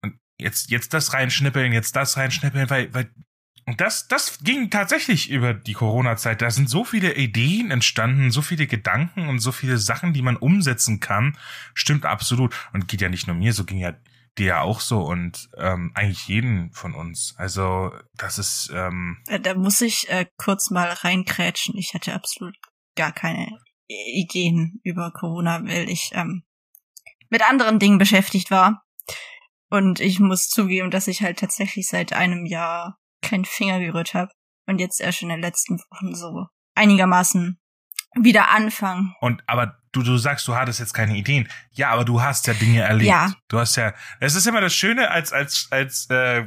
[0.02, 3.10] Und jetzt jetzt das reinschnippeln, jetzt das reinschnippeln, weil weil
[3.70, 6.42] und das, das ging tatsächlich über die Corona-Zeit.
[6.42, 10.38] Da sind so viele Ideen entstanden, so viele Gedanken und so viele Sachen, die man
[10.38, 11.38] umsetzen kann.
[11.76, 12.56] Stimmt absolut.
[12.74, 13.94] Und geht ja nicht nur mir, so ging ja
[14.40, 17.36] dir ja auch so und ähm, eigentlich jeden von uns.
[17.38, 18.72] Also das ist.
[18.74, 21.78] Ähm äh, da muss ich äh, kurz mal reinkrätschen.
[21.78, 22.56] Ich hatte absolut
[22.96, 23.50] gar keine
[23.88, 26.42] Ideen über Corona, weil ich ähm,
[27.30, 28.82] mit anderen Dingen beschäftigt war.
[29.70, 34.32] Und ich muss zugeben, dass ich halt tatsächlich seit einem Jahr keinen Finger gerührt habe.
[34.68, 37.60] Und jetzt erst in den letzten Wochen so einigermaßen
[38.16, 39.16] wieder anfangen.
[39.20, 41.48] Und aber du, du sagst, du hattest jetzt keine Ideen.
[41.72, 43.10] Ja, aber du hast ja Dinge erlebt.
[43.10, 43.34] Ja.
[43.48, 46.46] Du hast ja, es ist immer das Schöne als als als äh,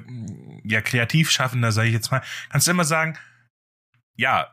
[0.65, 3.19] ja Kreativschaffender, sage ich jetzt mal, kannst du immer sagen,
[4.17, 4.49] ja,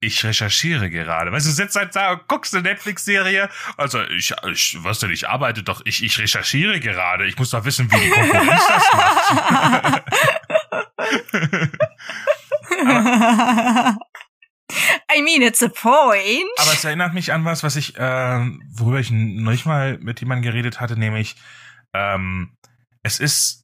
[0.00, 1.32] ich recherchiere gerade.
[1.32, 3.48] Weißt du, du sitzt halt da, guckst eine Netflix-Serie.
[3.76, 7.26] Also ich, ich, was denn, ich arbeite doch, ich, ich recherchiere gerade.
[7.26, 10.02] Ich muss doch wissen, wie die Konkurrenz das macht.
[12.86, 13.98] aber,
[15.14, 16.48] I mean, it's a point.
[16.58, 20.50] Aber es erinnert mich an was, was ich, äh, worüber ich neulich mal mit jemandem
[20.50, 21.36] geredet hatte, nämlich,
[21.94, 22.56] ähm,
[23.02, 23.62] es ist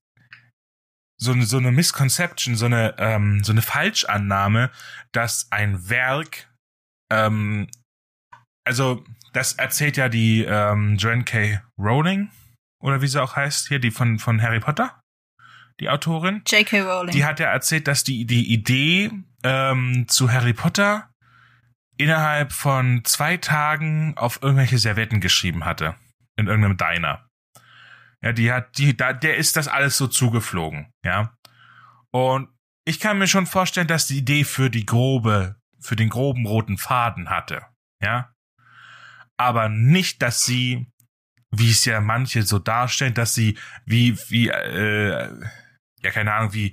[1.18, 4.70] so eine, so eine Misconception, so eine, ähm, so eine Falschannahme,
[5.12, 6.48] dass ein Werk,
[7.10, 7.68] ähm,
[8.64, 11.62] also, das erzählt ja die ähm, Joanne K.
[11.78, 12.30] Rowling,
[12.82, 14.99] oder wie sie auch heißt, hier, die von, von Harry Potter,
[15.80, 16.42] die Autorin.
[16.46, 16.80] J.K.
[16.82, 17.12] Rowling.
[17.12, 19.10] Die hat ja erzählt, dass die, die Idee
[19.42, 21.10] ähm, zu Harry Potter
[21.96, 25.94] innerhalb von zwei Tagen auf irgendwelche Servietten geschrieben hatte.
[26.36, 27.26] In irgendeinem Diner.
[28.22, 31.34] Ja, die hat, die, da, der ist das alles so zugeflogen, ja.
[32.10, 32.48] Und
[32.84, 36.78] ich kann mir schon vorstellen, dass die Idee für die grobe, für den groben roten
[36.78, 37.66] Faden hatte,
[38.02, 38.32] ja.
[39.38, 40.90] Aber nicht, dass sie,
[41.50, 45.30] wie es ja manche so darstellen, dass sie, wie, wie, äh,
[46.02, 46.72] ja, keine Ahnung, wie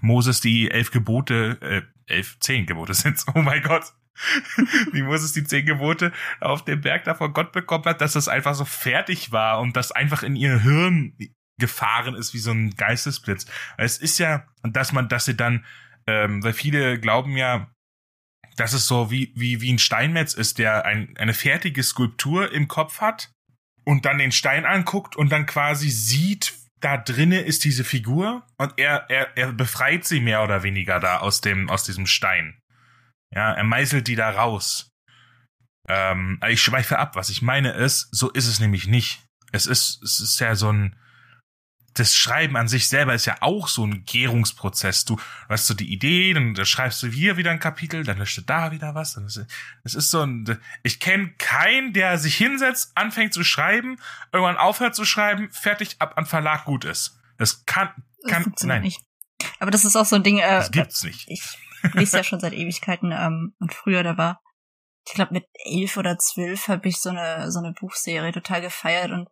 [0.00, 3.92] Moses die elf Gebote, äh, elf, zehn Gebote sind, oh mein Gott,
[4.92, 8.28] wie Moses die zehn Gebote auf dem Berg da von Gott bekommen hat, dass das
[8.28, 11.16] einfach so fertig war und das einfach in ihr Hirn
[11.58, 13.46] gefahren ist wie so ein Geistesblitz.
[13.78, 15.64] Es ist ja, dass man, dass sie dann,
[16.06, 17.70] ähm, weil viele glauben ja,
[18.56, 22.68] dass es so wie, wie, wie ein Steinmetz ist, der ein, eine fertige Skulptur im
[22.68, 23.32] Kopf hat
[23.84, 28.74] und dann den Stein anguckt und dann quasi sieht, da drinne ist diese Figur und
[28.76, 32.60] er, er, er befreit sie mehr oder weniger da aus dem, aus diesem Stein.
[33.34, 34.90] Ja, er meißelt die da raus.
[35.88, 37.16] Ähm, ich schweife ab.
[37.16, 39.24] Was ich meine ist, so ist es nämlich nicht.
[39.52, 40.96] Es ist, es ist ja so ein,
[41.98, 45.06] das Schreiben an sich selber ist ja auch so ein Gärungsprozess.
[45.06, 48.42] Du hast so die Idee, dann schreibst du hier wieder ein Kapitel, dann löscht du
[48.42, 49.14] da wieder was.
[49.14, 53.96] Das ist so ein, ich kenne keinen, der sich hinsetzt, anfängt zu schreiben,
[54.32, 57.18] irgendwann aufhört zu schreiben, fertig ab an Verlag gut ist.
[57.38, 57.88] Das kann,
[58.28, 58.82] kann, das nein.
[58.82, 59.00] Nicht.
[59.58, 61.28] Aber das ist auch so ein Ding, äh, das gibt's nicht.
[61.28, 61.42] Ich
[61.94, 64.42] lese ja schon seit Ewigkeiten ähm, und früher da war,
[65.06, 69.12] ich glaube mit elf oder zwölf habe ich so eine so eine Buchserie total gefeiert
[69.12, 69.28] und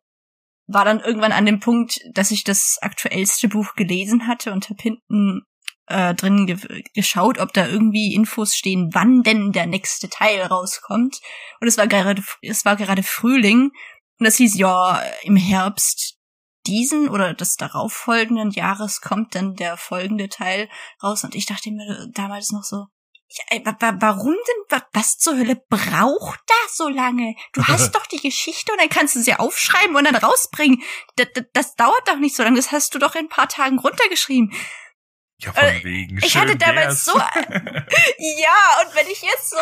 [0.66, 4.80] war dann irgendwann an dem Punkt, dass ich das aktuellste Buch gelesen hatte und hab
[4.80, 5.42] hinten
[5.86, 11.20] äh, drin ge geschaut, ob da irgendwie Infos stehen, wann denn der nächste Teil rauskommt.
[11.60, 13.70] Und es war gerade, es war gerade Frühling.
[14.18, 16.16] Und das hieß, ja, im Herbst
[16.66, 20.68] diesen oder des darauffolgenden Jahres kommt dann der folgende Teil
[21.02, 21.24] raus.
[21.24, 22.86] Und ich dachte mir damals noch so,
[24.00, 27.34] warum denn, was zur Hölle braucht das so lange?
[27.52, 30.82] Du hast doch die Geschichte und dann kannst du sie aufschreiben und dann rausbringen.
[31.16, 33.48] Das, das, das dauert doch nicht so lange, das hast du doch in ein paar
[33.48, 34.52] Tagen runtergeschrieben.
[35.38, 36.18] Ja, von äh, wegen.
[36.18, 37.16] Ich hatte damals so.
[37.18, 39.56] ja, und wenn ich jetzt so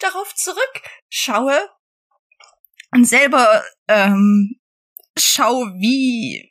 [0.00, 1.68] darauf zurückschaue
[2.92, 4.60] und selber ähm,
[5.18, 6.48] schau, wie,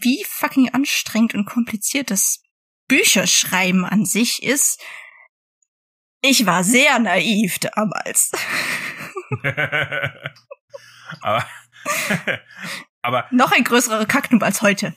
[0.00, 2.42] wie fucking anstrengend und kompliziert das
[2.86, 4.80] Bücherschreiben an sich ist.
[6.20, 8.32] Ich war sehr naiv damals.
[11.20, 11.46] aber,
[13.02, 14.94] aber noch ein größerer Kacknub als heute.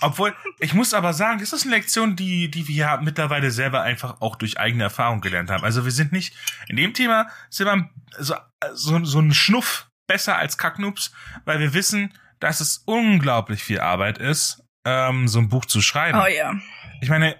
[0.00, 3.82] Obwohl, ich muss aber sagen, das ist eine Lektion, die, die wir ja mittlerweile selber
[3.82, 5.64] einfach auch durch eigene Erfahrung gelernt haben.
[5.64, 6.34] Also wir sind nicht,
[6.68, 8.34] in dem Thema sind wir so,
[8.72, 11.12] so, so ein Schnuff besser als Kacknoobs,
[11.44, 16.18] weil wir wissen, dass es unglaublich viel Arbeit ist, ähm, so ein Buch zu schreiben.
[16.18, 16.54] Oh ja.
[17.00, 17.36] Ich meine,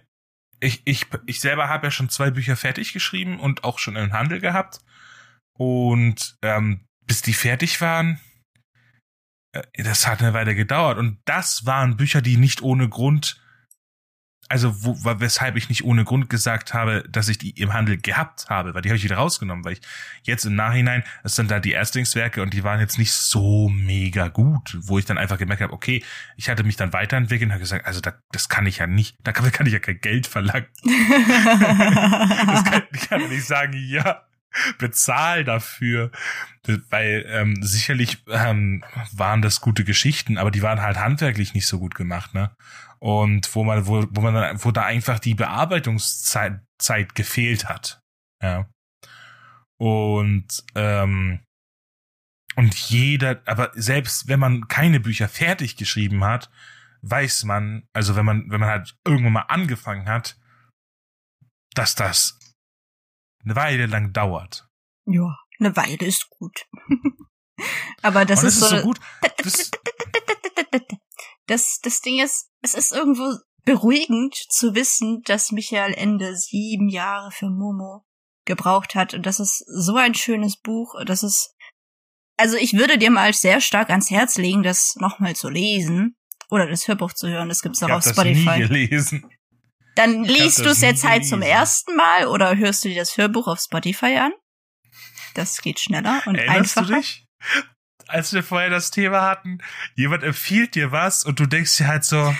[0.65, 4.13] ich, ich, ich selber habe ja schon zwei Bücher fertig geschrieben und auch schon im
[4.13, 4.81] Handel gehabt.
[5.53, 8.19] Und ähm, bis die fertig waren,
[9.53, 10.99] äh, das hat eine Weile gedauert.
[10.99, 13.44] Und das waren Bücher, die nicht ohne Grund,
[14.49, 18.47] also wo, weshalb ich nicht ohne Grund gesagt habe, dass ich die im Handel gehabt
[18.49, 19.81] habe, weil die habe ich wieder rausgenommen, weil ich
[20.23, 24.29] jetzt im Nachhinein, das sind da die Erstlingswerke und die waren jetzt nicht so mega
[24.29, 26.05] gut, wo ich dann einfach gemerkt habe, okay,
[26.37, 29.17] ich hatte mich dann weiterentwickelt und habe gesagt, also da, das kann ich ja nicht,
[29.23, 30.67] da kann, kann ich ja kein Geld verlangen.
[30.85, 32.65] das
[33.09, 34.23] kann, ich nicht sagen, ja,
[34.79, 36.11] bezahl dafür.
[36.91, 41.79] Weil ähm, sicherlich ähm, waren das gute Geschichten, aber die waren halt handwerklich nicht so
[41.79, 42.55] gut gemacht, ne?
[42.99, 48.01] Und wo man, wo, wo man dann, wo da einfach die Bearbeitungszeit Zeit gefehlt hat.
[48.43, 48.67] Ja.
[49.79, 51.41] Und ähm,
[52.57, 56.51] und jeder, aber selbst wenn man keine Bücher fertig geschrieben hat,
[57.03, 60.39] weiß man, also wenn man, wenn man halt irgendwann mal angefangen hat,
[61.75, 62.39] dass das
[63.45, 64.69] eine Weile lang dauert.
[65.07, 66.67] Ja, eine Weile ist gut.
[68.03, 68.99] Aber das, ist, ist so, so gut.
[69.39, 69.71] Das,
[71.47, 77.31] das, das Ding ist, es ist irgendwo beruhigend zu wissen, dass Michael Ende sieben Jahre
[77.31, 78.05] für Momo
[78.45, 79.15] gebraucht hat.
[79.15, 80.95] Und das ist so ein schönes Buch.
[81.07, 81.55] Das ist,
[82.37, 86.17] also ich würde dir mal sehr stark ans Herz legen, das nochmal zu lesen.
[86.51, 87.49] Oder das Hörbuch zu hören.
[87.49, 88.45] Das gibt's auch ich auf Spotify.
[88.45, 89.31] Das nie gelesen.
[89.95, 93.47] Dann liest du es jetzt halt zum ersten Mal oder hörst du dir das Hörbuch
[93.47, 94.33] auf Spotify an.
[95.35, 96.95] Das geht schneller und Erinnerst einfacher.
[96.95, 97.27] Du dich?
[98.07, 99.59] Als wir vorher das Thema hatten,
[99.95, 102.35] jemand empfiehlt dir was und du denkst dir halt so,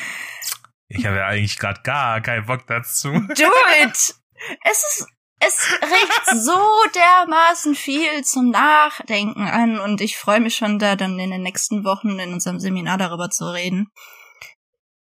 [0.89, 3.09] ich habe ja eigentlich gerade gar keinen Bock dazu.
[3.13, 3.51] Do
[3.83, 4.15] it!
[4.63, 5.07] Es ist,
[5.41, 6.61] es regt so
[6.95, 11.85] dermaßen viel zum Nachdenken an und ich freue mich schon da dann in den nächsten
[11.85, 13.91] Wochen in unserem Seminar darüber zu reden.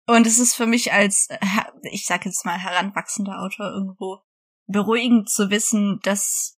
[0.07, 1.27] Und es ist für mich als,
[1.83, 4.21] ich sag jetzt mal, heranwachsender Autor irgendwo
[4.65, 6.57] beruhigend zu wissen, dass,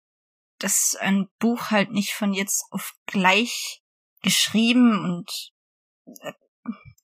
[0.59, 3.83] dass ein Buch halt nicht von jetzt auf gleich
[4.23, 5.53] geschrieben und
[6.21, 6.33] äh,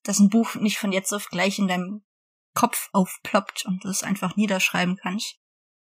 [0.02, 2.04] dass ein Buch nicht von jetzt auf gleich in deinem
[2.54, 5.38] Kopf aufploppt und du es einfach niederschreiben kannst,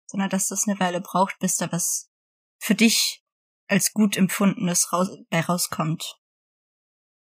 [0.07, 2.11] sondern dass das eine Weile braucht, bis da was
[2.59, 3.23] für dich
[3.69, 6.18] als gut empfundenes raus, bei rauskommt.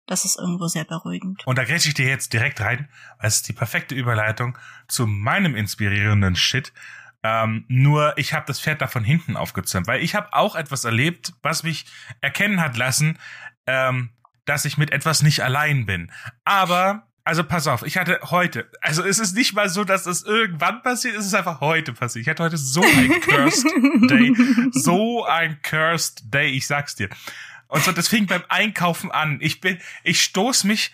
[0.06, 1.44] Das ist irgendwo sehr beruhigend.
[1.46, 2.88] Und da grätsche ich dir jetzt direkt rein,
[3.18, 6.72] weil es ist die perfekte Überleitung zu meinem inspirierenden Shit.
[7.24, 10.84] Ähm, nur ich habe das Pferd da von hinten aufgezäumt, weil ich habe auch etwas
[10.84, 11.86] erlebt, was mich
[12.20, 13.18] erkennen hat lassen,
[13.66, 14.10] ähm,
[14.44, 16.12] dass ich mit etwas nicht allein bin.
[16.44, 20.22] Aber, also pass auf, ich hatte heute, also es ist nicht mal so, dass es
[20.22, 22.22] irgendwann passiert, es ist einfach heute passiert.
[22.22, 23.66] Ich hatte heute so ein Cursed
[24.08, 24.32] Day,
[24.70, 27.08] so ein Cursed Day, ich sag's dir.
[27.68, 29.38] Und so, das fing beim Einkaufen an.
[29.40, 30.92] Ich bin, ich stoß mich,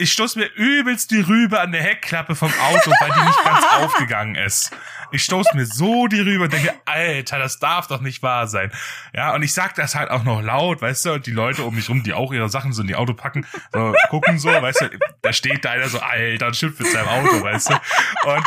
[0.00, 3.64] ich stoß mir übelst die Rübe an der Heckklappe vom Auto, weil die nicht ganz
[3.76, 4.70] aufgegangen ist.
[5.12, 8.72] Ich stoß mir so die Rübe und denke, Alter, das darf doch nicht wahr sein.
[9.12, 11.74] Ja, und ich sag das halt auch noch laut, weißt du, und die Leute um
[11.74, 14.80] mich rum, die auch ihre Sachen so in die Auto packen, so gucken so, weißt
[14.80, 17.74] du, da steht da einer so, Alter, und schimpft mit seinem Auto, weißt du.
[18.24, 18.46] Und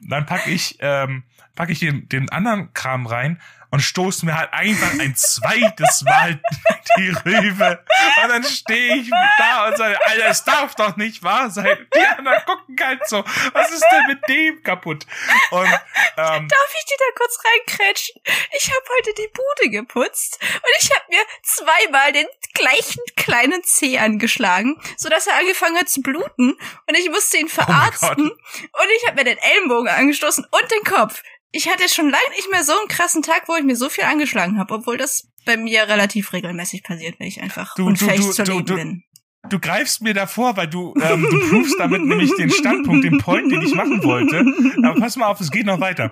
[0.00, 1.22] dann pack ich, ähm,
[1.54, 3.40] pack ich den, den anderen Kram rein
[3.74, 6.40] und stoße mir halt einfach ein zweites Mal
[6.96, 7.84] die Rübe.
[8.22, 11.84] Und dann stehe ich da und sage, Alter, es darf doch nicht wahr sein.
[11.92, 15.04] Die anderen gucken halt so, was ist denn mit dem kaputt?
[15.50, 18.14] Und, ähm, Darf ich dir da kurz reinkrätschen?
[18.56, 23.98] Ich habe heute die Bude geputzt und ich habe mir zweimal den gleichen kleinen Zeh
[23.98, 26.56] angeschlagen, so dass er angefangen hat zu bluten
[26.86, 30.70] und ich musste ihn oh verarzten oh und ich habe mir den Ellenbogen angestoßen und
[30.70, 31.24] den Kopf.
[31.56, 34.02] Ich hatte schon lange nicht mehr so einen krassen Tag, wo ich mir so viel
[34.02, 38.26] angeschlagen habe, obwohl das bei mir relativ regelmäßig passiert, weil ich einfach du, unfähig du,
[38.26, 39.04] du, zu leben bin.
[39.50, 43.52] Du greifst mir davor, weil du ähm, du proofst damit nämlich den Standpunkt, den Point,
[43.52, 44.44] den ich machen wollte.
[44.84, 46.10] Aber pass mal auf, es geht noch weiter.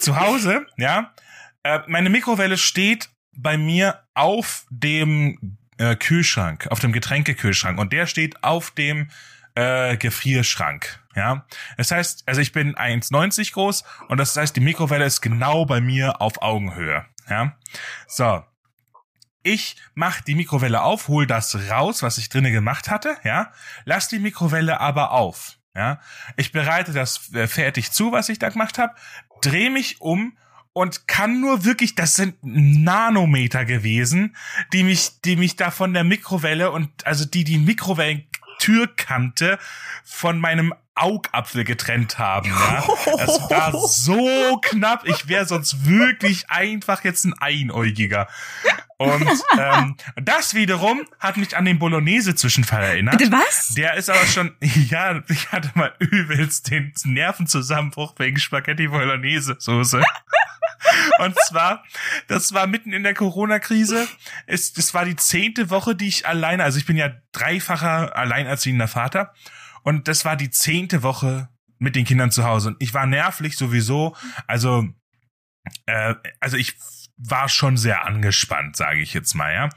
[0.00, 1.14] Zu Hause, ja,
[1.62, 8.08] äh, meine Mikrowelle steht bei mir auf dem äh, Kühlschrank, auf dem Getränkekühlschrank und der
[8.08, 9.10] steht auf dem
[9.54, 11.01] äh, Gefrierschrank.
[11.14, 11.46] Ja,
[11.76, 15.80] das heißt, also ich bin 1,90 groß und das heißt, die Mikrowelle ist genau bei
[15.80, 17.04] mir auf Augenhöhe.
[17.28, 17.56] Ja,
[18.06, 18.42] so.
[19.44, 23.50] Ich mach die Mikrowelle auf, hol das raus, was ich drinnen gemacht hatte, ja,
[23.84, 26.00] lass die Mikrowelle aber auf, ja.
[26.36, 28.94] Ich bereite das äh, fertig zu, was ich da gemacht habe,
[29.40, 30.36] dreh mich um
[30.72, 34.36] und kann nur wirklich, das sind Nanometer gewesen,
[34.72, 39.58] die mich, die mich da von der Mikrowelle und also die die Mikrowellentürkante
[40.04, 42.48] von meinem Augapfel getrennt haben.
[42.48, 42.84] Ja?
[43.16, 45.06] Das war so knapp.
[45.06, 48.28] Ich wäre sonst wirklich einfach jetzt ein Einäugiger.
[48.96, 49.26] Und
[49.58, 53.18] ähm, das wiederum hat mich an den Bolognese-Zwischenfall erinnert.
[53.18, 53.74] Bitte was?
[53.74, 60.02] Der ist aber schon, ja, ich hatte mal übelst den Nervenzusammenbruch wegen Spaghetti Bolognese-Soße.
[61.18, 61.84] Und zwar,
[62.28, 64.08] das war mitten in der Corona-Krise.
[64.46, 68.88] Es, das war die zehnte Woche, die ich alleine, also ich bin ja dreifacher alleinerziehender
[68.88, 69.32] Vater.
[69.82, 72.68] Und das war die zehnte Woche mit den Kindern zu Hause.
[72.68, 74.16] Und ich war nervlich sowieso.
[74.46, 74.88] Also,
[75.86, 76.76] äh, also ich
[77.16, 79.68] war schon sehr angespannt, sage ich jetzt mal, ja.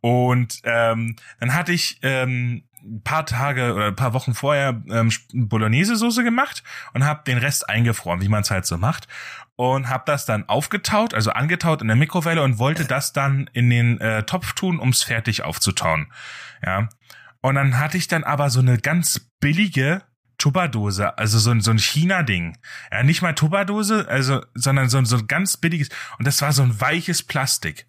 [0.00, 5.12] Und ähm, dann hatte ich ähm, ein paar Tage oder ein paar Wochen vorher ähm,
[5.32, 9.06] Bolognese-Soße gemacht und habe den Rest eingefroren, wie man es halt so macht.
[9.54, 13.70] Und habe das dann aufgetaut, also angetaut in der Mikrowelle und wollte das dann in
[13.70, 16.10] den äh, Topf tun, ums fertig aufzutauen.
[16.64, 16.88] Ja.
[17.42, 20.02] Und dann hatte ich dann aber so eine ganz billige
[20.38, 22.56] Tupperdose, also so ein, so ein China-Ding.
[22.90, 25.88] Ja, nicht mal Tupperdose, also, sondern so, so ein ganz billiges.
[26.18, 27.86] Und das war so ein weiches Plastik.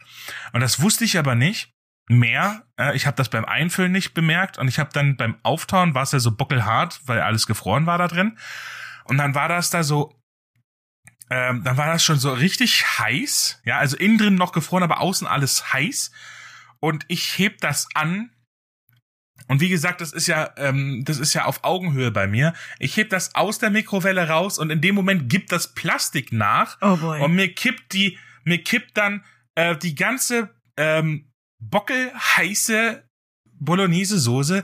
[0.51, 1.73] Und das wusste ich aber nicht
[2.09, 2.63] mehr.
[2.93, 6.11] Ich habe das beim Einfüllen nicht bemerkt und ich habe dann beim Auftauen war es
[6.11, 8.37] ja so bockelhart, weil alles gefroren war da drin.
[9.05, 10.19] Und dann war das da so,
[11.29, 13.61] ähm, dann war das schon so richtig heiß.
[13.65, 16.11] Ja, also innen drin noch gefroren, aber außen alles heiß.
[16.79, 18.32] Und ich heb das an
[19.47, 22.53] und wie gesagt, das ist ja, ähm, das ist ja auf Augenhöhe bei mir.
[22.79, 26.77] Ich heb das aus der Mikrowelle raus und in dem Moment gibt das Plastik nach
[26.81, 27.21] oh boy.
[27.21, 29.23] und mir kippt die, mir kippt dann
[29.55, 33.03] äh, die ganze ähm, bockelheiße
[33.59, 34.63] Bolognese-Soße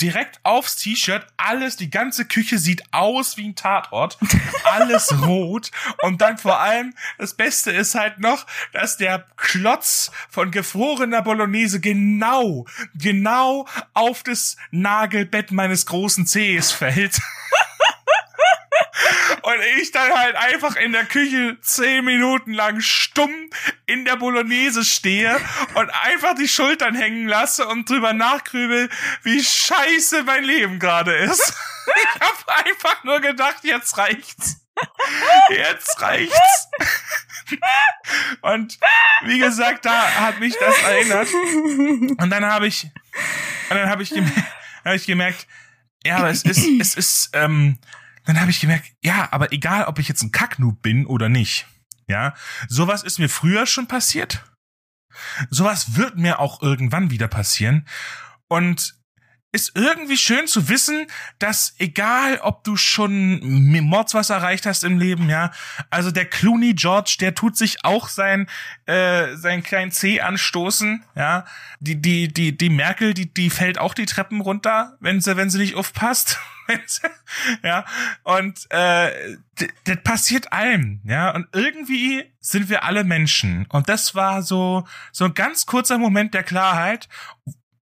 [0.00, 4.18] direkt aufs T-Shirt, alles, die ganze Küche sieht aus wie ein Tatort,
[4.64, 5.70] alles rot
[6.02, 11.80] und dann vor allem, das Beste ist halt noch, dass der Klotz von gefrorener Bolognese
[11.80, 17.20] genau, genau auf das Nagelbett meines großen Zehs fällt.
[19.56, 23.48] Und ich dann halt einfach in der Küche zehn Minuten lang stumm
[23.86, 25.34] in der Bolognese stehe
[25.74, 28.90] und einfach die Schultern hängen lasse und drüber nachgrübel,
[29.22, 31.54] wie scheiße mein Leben gerade ist.
[31.86, 34.56] Ich hab einfach nur gedacht, jetzt reicht's.
[35.50, 36.68] Jetzt reicht's.
[38.40, 38.76] Und
[39.22, 41.28] wie gesagt, da hat mich das erinnert.
[41.32, 42.90] Und dann habe ich,
[43.70, 44.12] und dann habe ich,
[44.84, 45.46] hab ich gemerkt,
[46.04, 47.78] ja, aber es ist, es ist, ähm,
[48.26, 51.66] dann habe ich gemerkt, ja, aber egal, ob ich jetzt ein Kacknoob bin oder nicht,
[52.08, 52.34] ja,
[52.68, 54.44] sowas ist mir früher schon passiert.
[55.50, 57.86] Sowas wird mir auch irgendwann wieder passieren.
[58.48, 58.94] Und
[59.52, 61.06] ist irgendwie schön zu wissen,
[61.38, 63.40] dass egal, ob du schon
[63.80, 65.50] Mordswas erreicht hast im Leben, ja,
[65.88, 68.48] also der Clooney George, der tut sich auch sein
[68.84, 71.46] äh, sein kleinen C anstoßen, ja,
[71.80, 75.48] die die die die Merkel, die die fällt auch die Treppen runter, wenn sie wenn
[75.48, 76.38] sie nicht aufpasst.
[77.62, 77.84] ja,
[78.22, 79.36] und äh,
[79.84, 85.24] das passiert allem, ja, und irgendwie sind wir alle Menschen und das war so so
[85.24, 87.08] ein ganz kurzer Moment der Klarheit,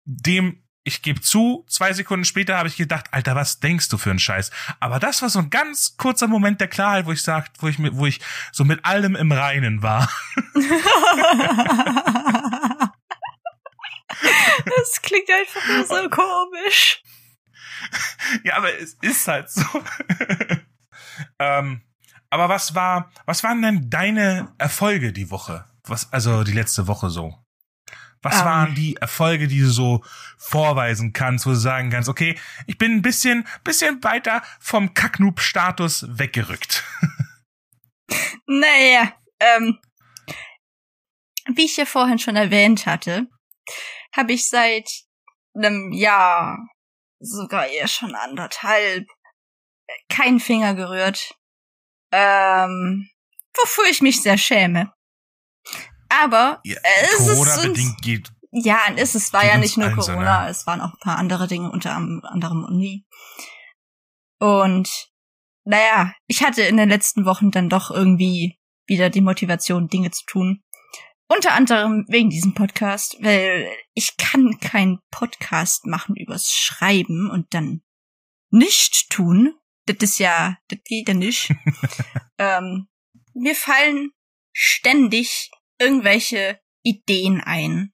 [0.04, 4.10] dem ich gebe zu, zwei Sekunden später habe ich gedacht, Alter, was denkst du für
[4.10, 4.50] einen Scheiß?
[4.80, 7.78] Aber das war so ein ganz kurzer Moment der Klarheit, wo ich sagt, wo ich
[7.78, 8.20] mit, wo ich
[8.52, 10.10] so mit allem im Reinen war.
[14.64, 17.02] das klingt einfach nur so komisch.
[18.44, 19.64] ja, aber es ist halt so.
[21.38, 21.82] ähm,
[22.30, 25.64] aber was war, was waren denn deine Erfolge die Woche?
[25.84, 27.38] Was, also die letzte Woche so?
[28.22, 28.44] Was Ähm.
[28.44, 30.02] waren die Erfolge, die du so
[30.38, 36.06] vorweisen kannst, wo du sagen kannst, okay, ich bin ein bisschen, bisschen weiter vom Kacknoob-Status
[36.18, 36.84] weggerückt.
[38.46, 39.78] Naja, ähm,
[41.54, 43.26] wie ich ja vorhin schon erwähnt hatte,
[44.14, 44.88] habe ich seit
[45.54, 46.58] einem Jahr,
[47.24, 49.06] sogar eher schon anderthalb,
[50.08, 51.34] keinen Finger gerührt.
[52.12, 53.08] Ähm,
[53.56, 54.92] wofür ich mich sehr schäme.
[56.08, 58.30] Aber Ja, es ist uns- geht.
[58.52, 60.50] ja, es ist, war ja nicht nur Corona, ne?
[60.50, 63.04] es waren auch ein paar andere Dinge, unter anderem Uni.
[64.38, 65.08] Und
[65.64, 70.24] naja, ich hatte in den letzten Wochen dann doch irgendwie wieder die Motivation, Dinge zu
[70.26, 70.62] tun.
[71.26, 77.82] Unter anderem wegen diesem Podcast, weil ich kann keinen Podcast machen übers Schreiben und dann
[78.50, 79.54] nicht tun.
[79.86, 81.50] Das ist ja, das geht ja nicht.
[82.38, 82.88] ähm,
[83.32, 84.10] mir fallen
[84.52, 87.92] ständig irgendwelche Ideen ein.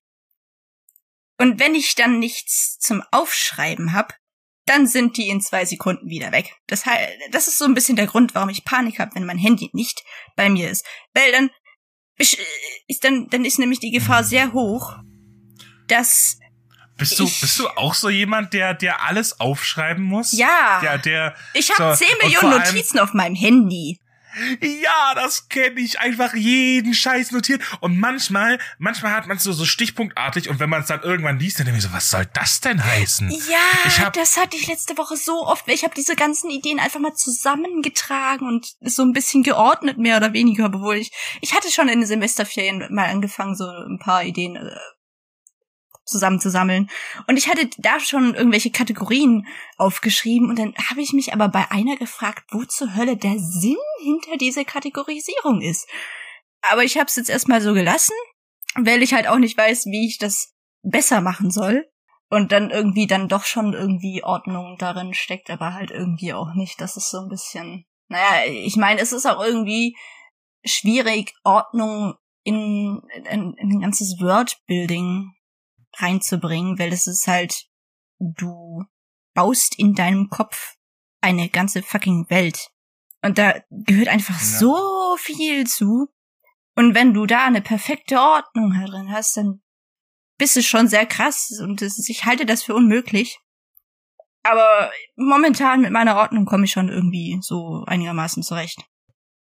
[1.39, 4.15] Und wenn ich dann nichts zum Aufschreiben hab,
[4.67, 6.55] dann sind die in zwei Sekunden wieder weg.
[6.67, 6.85] Das,
[7.33, 10.05] das ist so ein bisschen der Grund, warum ich Panik habe, wenn mein Handy nicht
[10.37, 10.87] bei mir ist.
[11.15, 11.51] Weil dann
[12.89, 14.97] ist dann, dann ist nämlich die Gefahr sehr hoch,
[15.89, 16.39] dass
[16.97, 20.33] Bist du, Ich- bist du auch so jemand, der, der alles aufschreiben muss?
[20.33, 23.99] ja, Der, der, ich habe so, 10 und Millionen vor allem- Notizen auf meinem Handy.
[24.61, 25.99] Ja, das kenne ich.
[26.01, 27.63] Einfach jeden Scheiß notiert.
[27.81, 31.39] Und manchmal, manchmal hat man es so, so stichpunktartig und wenn man es dann irgendwann
[31.39, 33.31] liest, dann denke ich so, was soll das denn heißen?
[33.31, 35.67] Ja, hab- das hatte ich letzte Woche so oft.
[35.69, 40.33] Ich habe diese ganzen Ideen einfach mal zusammengetragen und so ein bisschen geordnet, mehr oder
[40.33, 44.57] weniger, obwohl ich, ich hatte schon in den Semesterferien mal angefangen, so ein paar Ideen
[44.57, 44.71] äh,
[46.11, 46.91] zusammenzusammeln.
[47.27, 49.47] Und ich hatte da schon irgendwelche Kategorien
[49.79, 53.77] aufgeschrieben und dann habe ich mich aber bei einer gefragt, wo zur Hölle der Sinn
[54.03, 55.89] hinter dieser Kategorisierung ist.
[56.63, 58.15] Aber ich habe es jetzt erstmal so gelassen,
[58.75, 60.53] weil ich halt auch nicht weiß, wie ich das
[60.83, 61.87] besser machen soll
[62.29, 66.81] und dann irgendwie dann doch schon irgendwie Ordnung darin steckt, aber halt irgendwie auch nicht.
[66.81, 69.97] Das ist so ein bisschen, naja, ich meine, es ist auch irgendwie
[70.65, 75.33] schwierig, Ordnung in, in, in ein ganzes Wordbuilding
[75.97, 77.67] reinzubringen, weil es ist halt,
[78.19, 78.85] du
[79.35, 80.75] baust in deinem Kopf
[81.21, 82.69] eine ganze fucking Welt.
[83.23, 84.47] Und da gehört einfach Ja.
[84.59, 86.09] so viel zu.
[86.77, 89.63] Und wenn du da eine perfekte Ordnung drin hast, dann
[90.39, 93.39] bist du schon sehr krass und es, ich halte das für unmöglich.
[94.43, 98.83] Aber momentan mit meiner Ordnung komme ich schon irgendwie so einigermaßen zurecht.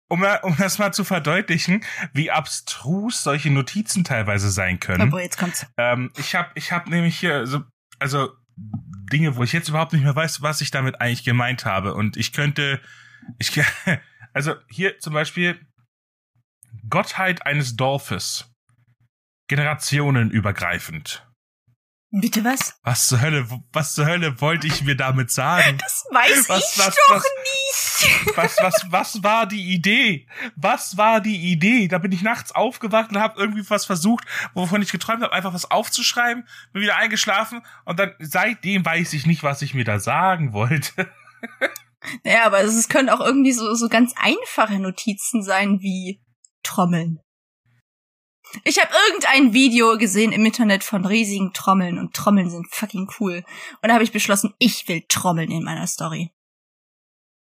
[0.08, 5.02] Um, um das mal zu verdeutlichen, wie abstrus solche Notizen teilweise sein können.
[5.08, 5.66] Obwohl, jetzt kommt's.
[5.76, 7.62] Ähm, ich habe ich hab nämlich hier so,
[7.98, 8.30] also
[9.12, 11.94] Dinge, wo ich jetzt überhaupt nicht mehr weiß, was ich damit eigentlich gemeint habe.
[11.94, 12.80] Und ich könnte,
[13.38, 13.50] ich,
[14.32, 15.60] also hier zum Beispiel
[16.88, 18.48] Gottheit eines Dorfes.
[19.48, 21.26] Generationenübergreifend.
[22.12, 22.78] Bitte was?
[22.82, 25.76] Was zur Hölle, was zur Hölle wollte ich mir damit sagen?
[25.78, 27.65] Das weiß Was- ich was- doch was- nicht.
[28.34, 30.26] Was, was, was war die Idee?
[30.54, 31.88] Was war die Idee?
[31.88, 34.24] Da bin ich nachts aufgewacht und habe irgendwie was versucht,
[34.54, 39.26] wovon ich geträumt habe, einfach was aufzuschreiben, bin wieder eingeschlafen und dann seitdem weiß ich
[39.26, 41.10] nicht, was ich mir da sagen wollte.
[42.22, 46.22] Naja, aber es können auch irgendwie so, so ganz einfache Notizen sein wie
[46.62, 47.20] Trommeln.
[48.64, 53.44] Ich habe irgendein Video gesehen im Internet von riesigen Trommeln und Trommeln sind fucking cool.
[53.82, 56.32] Und da habe ich beschlossen, ich will Trommeln in meiner Story.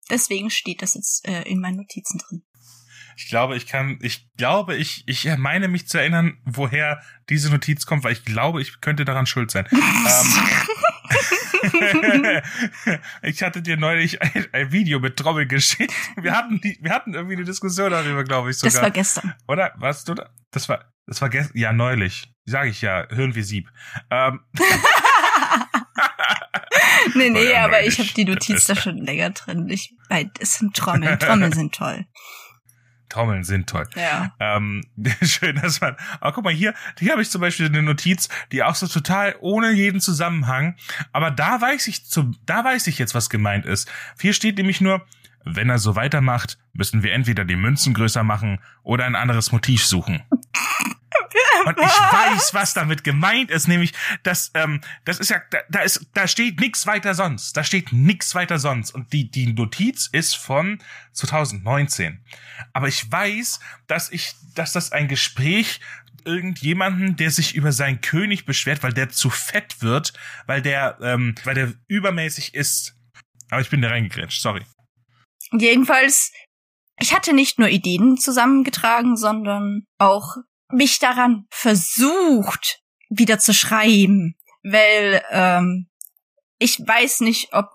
[0.09, 2.43] Deswegen steht das jetzt äh, in meinen Notizen drin.
[3.15, 7.85] Ich glaube, ich kann, ich glaube, ich, ich meine mich zu erinnern, woher diese Notiz
[7.85, 9.67] kommt, weil ich glaube, ich könnte daran schuld sein.
[9.71, 9.79] ähm,
[13.21, 15.93] ich hatte dir neulich ein, ein Video mit Trommel geschickt.
[16.17, 18.73] Wir hatten die, wir hatten irgendwie eine Diskussion darüber, glaube ich sogar.
[18.73, 19.35] Das war gestern.
[19.47, 19.73] Oder?
[19.77, 20.29] Warst du da?
[20.51, 22.33] Das war, das war gestern, ja, neulich.
[22.45, 23.69] Sag ich ja, Hirn wie Sieb.
[24.09, 24.41] Ähm,
[27.15, 29.67] nee, nee, aber ich habe die Notiz da schon länger drin.
[29.69, 31.19] Ich, weil es sind Trommeln.
[31.19, 32.05] Trommeln sind toll.
[33.09, 33.87] Trommeln sind toll.
[33.95, 34.33] Ja.
[34.39, 34.83] Ähm,
[35.21, 35.95] schön, dass man.
[36.19, 39.35] Aber guck mal, hier, hier habe ich zum Beispiel eine Notiz, die auch so total
[39.39, 40.75] ohne jeden Zusammenhang.
[41.11, 43.91] Aber da weiß ich zum, da weiß ich jetzt, was gemeint ist.
[44.19, 45.05] Hier steht nämlich nur,
[45.45, 49.85] wenn er so weitermacht, müssen wir entweder die Münzen größer machen oder ein anderes Motiv
[49.85, 50.23] suchen.
[51.65, 55.79] Und ich weiß, was damit gemeint ist, nämlich, dass, ähm, das ist ja, da, da
[55.79, 57.55] ist, da steht nix weiter sonst.
[57.55, 58.91] Da steht nix weiter sonst.
[58.91, 60.79] Und die, die Notiz ist von
[61.13, 62.21] 2019.
[62.73, 65.79] Aber ich weiß, dass ich, dass das ein Gespräch
[66.25, 70.13] irgendjemanden, der sich über seinen König beschwert, weil der zu fett wird,
[70.45, 72.95] weil der, ähm, weil der übermäßig ist.
[73.49, 74.63] Aber ich bin da reingegrätscht, sorry.
[75.53, 76.31] Jedenfalls
[76.99, 80.37] ich hatte nicht nur Ideen zusammengetragen, sondern auch
[80.69, 84.35] mich daran versucht, wieder zu schreiben.
[84.63, 85.89] Weil ähm,
[86.59, 87.67] ich weiß nicht, ob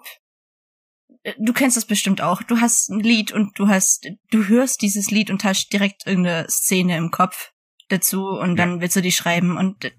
[1.38, 2.42] du kennst das bestimmt auch.
[2.42, 6.48] Du hast ein Lied und du hast, du hörst dieses Lied und hast direkt irgendeine
[6.48, 7.52] Szene im Kopf
[7.88, 8.80] dazu und dann ja.
[8.80, 9.56] willst du die schreiben.
[9.56, 9.92] Und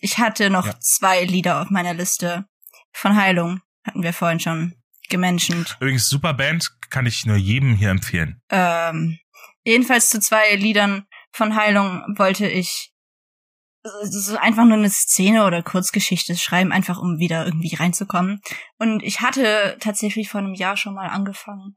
[0.00, 0.80] ich hatte noch ja.
[0.80, 2.46] zwei Lieder auf meiner Liste
[2.92, 3.60] von Heilung.
[3.84, 4.74] Hatten wir vorhin schon
[5.12, 5.76] gemenschent.
[5.78, 8.42] Übrigens, super Band, kann ich nur jedem hier empfehlen.
[8.50, 9.18] Ähm,
[9.62, 12.92] jedenfalls zu zwei Liedern von Heilung wollte ich
[14.04, 18.40] so einfach nur eine Szene oder Kurzgeschichte schreiben, einfach um wieder irgendwie reinzukommen.
[18.78, 21.74] Und ich hatte tatsächlich vor einem Jahr schon mal angefangen,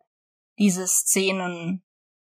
[0.59, 1.83] diese Szenen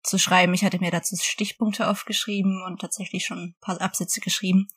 [0.03, 0.53] zu schreiben.
[0.53, 4.67] Ich hatte mir dazu Stichpunkte aufgeschrieben und tatsächlich schon ein paar Absätze geschrieben.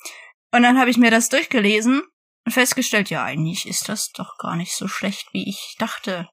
[0.53, 2.03] Und dann habe ich mir das durchgelesen
[2.45, 6.29] und festgestellt, ja, eigentlich ist das doch gar nicht so schlecht, wie ich dachte.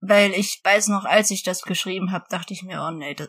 [0.00, 3.28] Weil ich weiß noch, als ich das geschrieben habe, dachte ich mir, oh nee, das,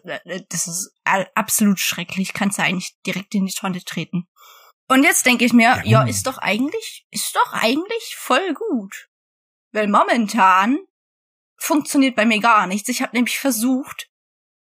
[0.49, 0.93] das ist
[1.35, 4.27] absolut schrecklich, kannst du eigentlich direkt in die Tonne treten.
[4.87, 9.09] Und jetzt denke ich mir, ja, ja, ist doch eigentlich, ist doch eigentlich voll gut.
[9.71, 10.79] Weil momentan
[11.57, 12.89] funktioniert bei mir gar nichts.
[12.89, 14.09] Ich habe nämlich versucht,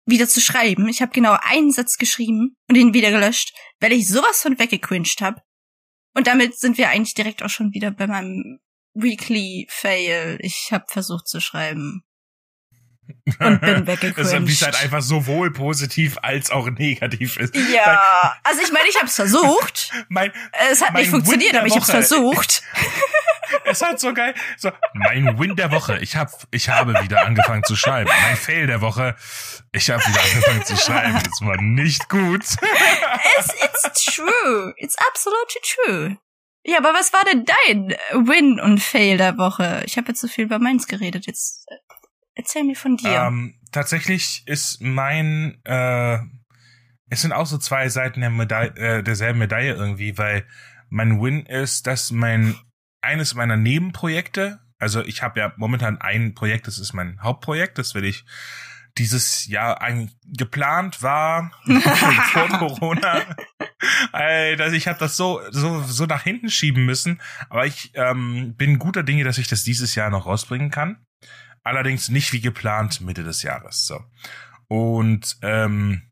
[0.05, 0.89] wieder zu schreiben.
[0.89, 5.21] Ich habe genau einen Satz geschrieben und ihn wieder gelöscht, weil ich sowas von weggecringed
[5.23, 5.41] habe.
[6.15, 8.61] Und damit sind wir eigentlich direkt auch schon wieder bei meinem
[8.95, 10.39] Weekly Fail.
[10.41, 12.05] Ich habe versucht zu schreiben.
[13.39, 14.19] Und bin weggecringed.
[14.19, 17.55] das ist halt einfach sowohl positiv als auch negativ ist.
[17.73, 19.93] Ja, also ich meine, ich habe es versucht.
[20.09, 20.33] mein,
[20.71, 22.63] es hat nicht funktioniert, aber ich habe es versucht.
[23.65, 24.35] es hat so geil.
[24.57, 25.99] So, mein Win der Woche.
[25.99, 28.11] Ich habe ich habe wieder angefangen zu schreiben.
[28.23, 29.15] Mein Fail der Woche.
[29.73, 31.17] Ich habe wieder angefangen zu schreiben.
[31.17, 32.43] Es war nicht gut.
[32.43, 34.75] it's, it's true.
[34.77, 36.19] It's absolutely true.
[36.65, 37.89] Ja, aber was war denn dein
[38.27, 39.83] Win und Fail der Woche?
[39.85, 41.27] Ich habe jetzt so viel über meins geredet.
[41.27, 41.77] Jetzt äh,
[42.35, 43.11] erzähl mir von dir.
[43.11, 46.19] Ähm, tatsächlich ist mein, äh,
[47.11, 50.47] es sind auch so zwei Seiten der Medaille, äh, derselben Medaille irgendwie, weil
[50.89, 52.57] mein Win ist, dass mein
[53.03, 57.95] eines meiner Nebenprojekte, also ich habe ja momentan ein Projekt, das ist mein Hauptprojekt, das
[57.95, 58.25] will ich
[58.99, 61.53] dieses Jahr eigentlich geplant war
[62.33, 63.37] vor Corona.
[64.13, 68.79] Also ich habe das so so so nach hinten schieben müssen, aber ich ähm, bin
[68.79, 71.05] guter Dinge, dass ich das dieses Jahr noch rausbringen kann.
[71.63, 73.87] Allerdings nicht wie geplant Mitte des Jahres.
[73.87, 74.05] So
[74.69, 76.11] und ähm,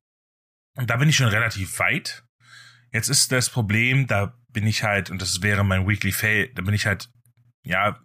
[0.75, 2.25] da bin ich schon relativ weit.
[2.93, 6.63] Jetzt ist das Problem, da bin ich halt und das wäre mein Weekly Fail, da
[6.63, 7.09] bin ich halt
[7.63, 8.01] ja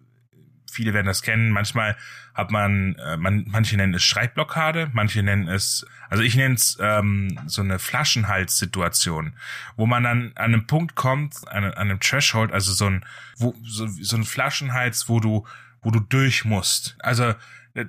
[0.75, 1.51] viele werden das kennen.
[1.51, 1.95] Manchmal
[2.33, 6.77] hat man, äh, man, manche nennen es Schreibblockade, manche nennen es, also ich nenne es
[6.79, 9.33] ähm, so eine Flaschenhalssituation,
[9.77, 13.05] wo man dann an einem Punkt kommt, an, an einem Threshold, also so ein,
[13.37, 15.47] wo, so, so ein Flaschenhals, wo du,
[15.81, 16.97] wo du durch musst.
[16.99, 17.33] Also
[17.73, 17.85] äh,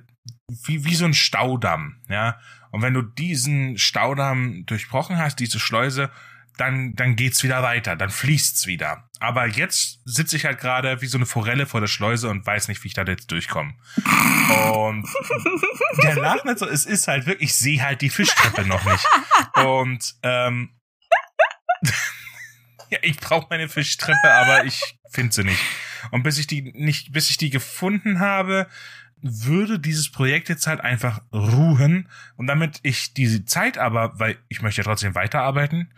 [0.65, 2.39] wie, wie so ein Staudamm, ja.
[2.71, 6.11] Und wenn du diesen Staudamm durchbrochen hast, diese Schleuse,
[6.57, 9.09] dann, dann geht's wieder weiter, dann fließt's wieder.
[9.21, 12.69] Aber jetzt sitze ich halt gerade wie so eine Forelle vor der Schleuse und weiß
[12.69, 13.75] nicht, wie ich da jetzt durchkomme.
[14.73, 15.07] Und
[16.03, 19.07] der lacht nicht so, es ist halt wirklich, ich sehe halt die Fischtreppe noch nicht.
[19.65, 20.71] Und ähm,
[22.91, 25.63] ja, ich brauche meine Fischtreppe, aber ich finde sie nicht.
[26.11, 28.67] Und bis ich die nicht, bis ich die gefunden habe,
[29.23, 34.63] würde dieses Projekt jetzt halt einfach ruhen und damit ich diese Zeit aber, weil ich
[34.63, 35.93] möchte ja trotzdem weiterarbeiten,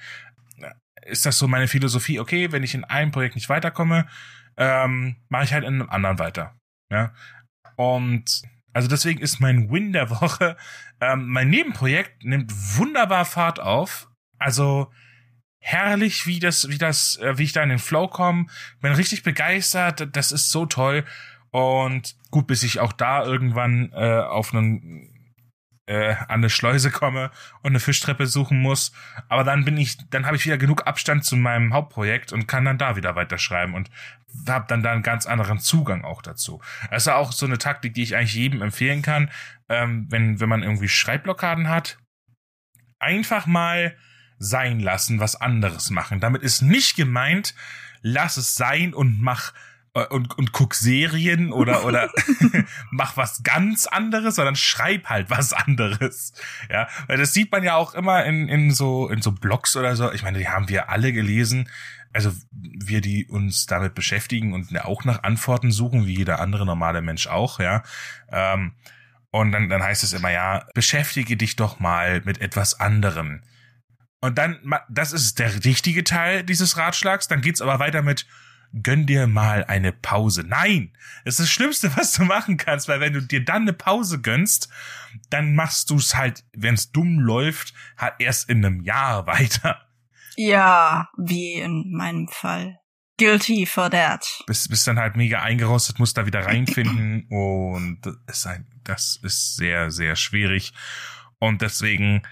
[1.09, 4.06] ist das so meine Philosophie, okay, wenn ich in einem Projekt nicht weiterkomme,
[4.56, 6.56] ähm, mache ich halt in einem anderen weiter.
[6.90, 7.12] Ja.
[7.76, 8.42] Und
[8.72, 10.56] also deswegen ist mein Win der Woche,
[11.00, 14.09] ähm, mein Nebenprojekt nimmt wunderbar Fahrt auf.
[14.38, 14.92] Also
[15.61, 18.46] herrlich, wie das, wie das, äh, wie ich da in den Flow komme.
[18.80, 20.16] Bin richtig begeistert.
[20.16, 21.04] Das ist so toll.
[21.50, 25.17] Und gut, bis ich auch da irgendwann äh, auf einen
[25.89, 27.30] äh, an eine Schleuse komme
[27.62, 28.93] und eine Fischtreppe suchen muss.
[29.28, 32.64] Aber dann bin ich, dann habe ich wieder genug Abstand zu meinem Hauptprojekt und kann
[32.64, 33.91] dann da wieder weiterschreiben und
[34.47, 36.61] habe dann da einen ganz anderen Zugang auch dazu.
[36.91, 39.30] Das ist auch so eine Taktik, die ich eigentlich jedem empfehlen kann,
[39.68, 41.99] ähm, wenn, wenn man irgendwie Schreibblockaden hat.
[42.99, 43.97] Einfach mal
[44.39, 46.20] sein lassen, was anderes machen.
[46.20, 47.55] Damit ist nicht gemeint,
[48.03, 49.53] lass es sein und mach
[50.07, 52.11] und, und guck Serien oder, oder
[52.90, 56.32] mach was ganz anderes, sondern schreib halt was anderes.
[56.70, 59.96] Ja, weil das sieht man ja auch immer in, in so, in so Blogs oder
[59.96, 60.12] so.
[60.12, 61.68] Ich meine, die haben wir alle gelesen.
[62.12, 67.03] Also wir, die uns damit beschäftigen und auch nach Antworten suchen, wie jeder andere normale
[67.03, 67.82] Mensch auch, ja.
[68.32, 68.72] Ähm,
[69.30, 73.42] und dann, dann heißt es immer, ja, beschäftige dich doch mal mit etwas anderem.
[74.20, 77.28] Und dann, das ist der richtige Teil dieses Ratschlags.
[77.28, 78.26] Dann geht's aber weiter mit,
[78.82, 80.44] gönn dir mal eine Pause.
[80.44, 80.92] Nein,
[81.24, 84.20] das ist das Schlimmste, was du machen kannst, weil wenn du dir dann eine Pause
[84.20, 84.68] gönnst,
[85.30, 89.86] dann machst du es halt, wenn es dumm läuft, halt erst in einem Jahr weiter.
[90.36, 92.78] Ja, wie in meinem Fall.
[93.18, 94.44] Guilty for that.
[94.46, 99.56] Bist, bist dann halt mega eingerostet, musst da wieder reinfinden und ist ein, das ist
[99.56, 100.72] sehr, sehr schwierig.
[101.40, 102.22] Und deswegen,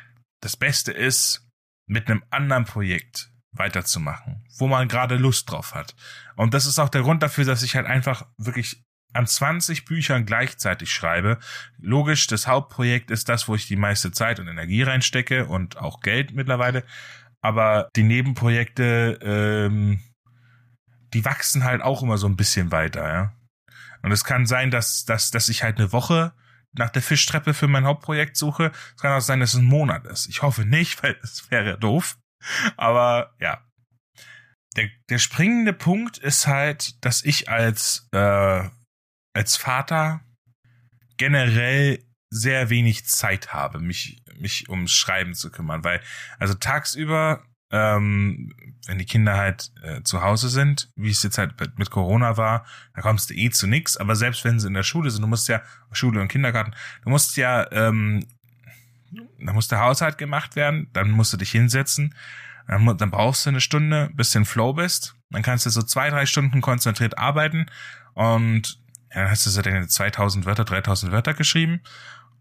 [0.40, 1.42] das Beste ist,
[1.86, 5.94] mit einem anderen Projekt weiterzumachen, wo man gerade Lust drauf hat.
[6.36, 10.26] Und das ist auch der Grund dafür, dass ich halt einfach wirklich an 20 Büchern
[10.26, 11.38] gleichzeitig schreibe.
[11.78, 16.00] Logisch, das Hauptprojekt ist das, wo ich die meiste Zeit und Energie reinstecke und auch
[16.00, 16.84] Geld mittlerweile.
[17.40, 20.00] Aber die Nebenprojekte, ähm,
[21.14, 23.32] die wachsen halt auch immer so ein bisschen weiter, ja.
[24.02, 26.32] Und es kann sein, dass, dass, dass ich halt eine Woche
[26.72, 28.70] nach der Fischtreppe für mein Hauptprojekt suche.
[28.94, 30.28] Es kann auch sein, dass es ein Monat ist.
[30.28, 32.18] Ich hoffe nicht, weil es wäre doof.
[32.76, 33.62] Aber ja.
[34.76, 38.68] Der, der springende Punkt ist halt, dass ich als, äh,
[39.32, 40.20] als Vater
[41.16, 46.02] generell sehr wenig Zeit habe, mich, mich ums Schreiben zu kümmern, weil,
[46.38, 47.42] also tagsüber,
[47.72, 48.52] ähm,
[48.86, 52.66] wenn die Kinder halt äh, zu Hause sind, wie es jetzt halt mit Corona war,
[52.94, 55.28] da kommst du eh zu nix, aber selbst wenn sie in der Schule sind, du
[55.28, 58.26] musst ja, Schule und Kindergarten, du musst ja ähm,
[59.10, 62.14] dann muss der Haushalt gemacht werden, dann musst du dich hinsetzen,
[62.66, 65.82] dann, dann brauchst du eine Stunde, bis du in Flow bist, dann kannst du so
[65.82, 67.66] zwei, drei Stunden konzentriert arbeiten
[68.14, 68.80] und
[69.14, 71.80] ja, dann hast du so deine 2000 Wörter, 3000 Wörter geschrieben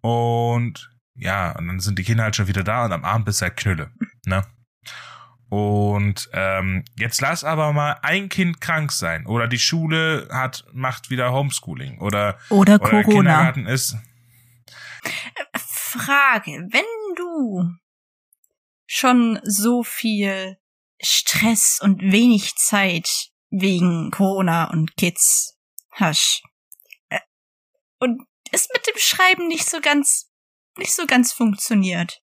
[0.01, 3.41] und ja, und dann sind die Kinder halt schon wieder da und am Abend bist
[3.41, 3.91] du halt Knülle,
[4.25, 4.43] ne?
[5.47, 11.11] Und ähm, jetzt lass aber mal ein Kind krank sein oder die Schule hat macht
[11.11, 13.03] wieder Homeschooling oder oder, oder Corona.
[13.03, 13.95] Kindergarten ist
[15.99, 17.69] Frage, wenn du
[18.85, 20.57] schon so viel
[21.01, 25.57] Stress und wenig Zeit wegen Corona und Kids
[25.91, 26.43] hast
[27.09, 27.19] äh,
[27.99, 30.31] und es mit dem Schreiben nicht so ganz
[30.77, 32.21] nicht so ganz funktioniert,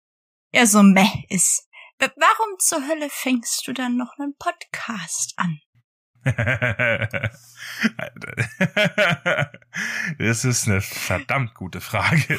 [0.53, 1.69] ja so meh ist,
[1.99, 5.61] warum zur Hölle fängst du dann noch einen Podcast an?
[10.19, 12.39] das ist eine verdammt gute Frage.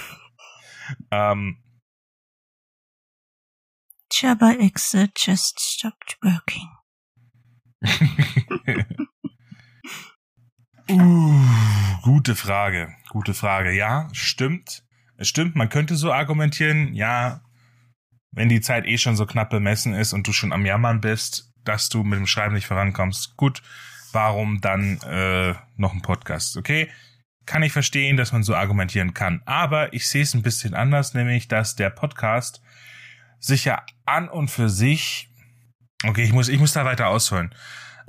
[1.11, 1.57] Um,
[4.11, 6.69] Jabba Exe just stopped working.
[10.89, 13.71] uh, gute Frage, gute Frage.
[13.71, 14.83] Ja, stimmt.
[15.17, 17.41] Es stimmt, man könnte so argumentieren, ja,
[18.31, 21.51] wenn die Zeit eh schon so knapp bemessen ist und du schon am Jammern bist,
[21.63, 23.61] dass du mit dem Schreiben nicht vorankommst, gut,
[24.11, 26.57] warum dann äh, noch ein Podcast?
[26.57, 26.89] Okay,
[27.45, 29.41] kann ich verstehen, dass man so argumentieren kann.
[29.45, 32.61] Aber ich sehe es ein bisschen anders, nämlich, dass der Podcast
[33.39, 35.29] sich ja an und für sich,
[36.05, 37.53] okay, ich muss, ich muss da weiter ausholen.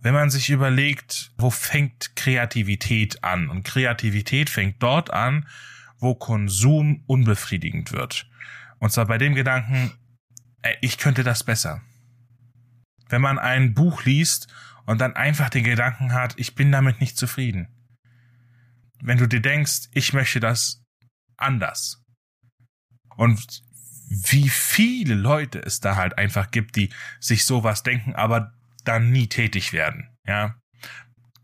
[0.00, 3.48] Wenn man sich überlegt, wo fängt Kreativität an?
[3.48, 5.48] Und Kreativität fängt dort an,
[5.98, 8.28] wo Konsum unbefriedigend wird.
[8.78, 9.92] Und zwar bei dem Gedanken,
[10.80, 11.80] ich könnte das besser.
[13.08, 14.52] Wenn man ein Buch liest
[14.86, 17.73] und dann einfach den Gedanken hat, ich bin damit nicht zufrieden
[19.04, 20.82] wenn du dir denkst, ich möchte das
[21.36, 22.02] anders.
[23.16, 23.62] Und
[24.08, 26.90] wie viele Leute es da halt einfach gibt, die
[27.20, 28.52] sich sowas denken, aber
[28.84, 30.56] dann nie tätig werden, ja.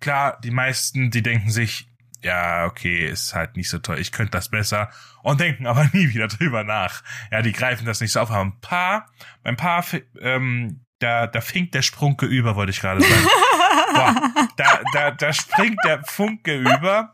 [0.01, 1.89] Klar, die meisten, die denken sich,
[2.23, 4.91] ja, okay, ist halt nicht so toll, ich könnte das besser
[5.23, 7.03] und denken aber nie wieder drüber nach.
[7.31, 8.31] Ja, die greifen das nicht so auf.
[8.31, 9.07] Aber ein paar,
[9.45, 9.85] ein paar,
[10.21, 13.27] ähm, da, da finkt der Sprunke über, wollte ich gerade sagen.
[13.93, 17.11] Boah, da, da, da springt der Funke über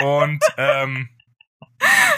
[0.00, 1.08] und ähm,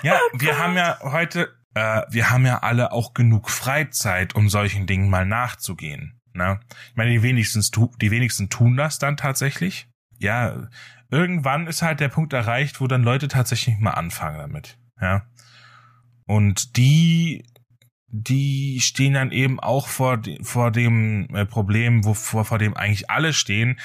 [0.03, 4.49] ja, oh wir haben ja heute, äh, wir haben ja alle auch genug Freizeit, um
[4.49, 6.21] solchen Dingen mal nachzugehen.
[6.33, 6.61] Ne?
[6.89, 7.63] Ich meine, die wenigsten,
[8.01, 9.89] die wenigsten tun das dann tatsächlich.
[10.19, 10.69] Ja,
[11.11, 14.79] irgendwann ist halt der Punkt erreicht, wo dann Leute tatsächlich mal anfangen damit.
[15.01, 15.27] Ja.
[16.27, 17.45] Und die,
[18.11, 23.09] die stehen dann eben auch vor, vor dem äh, Problem, wo, vor, vor dem eigentlich
[23.11, 23.79] alle stehen,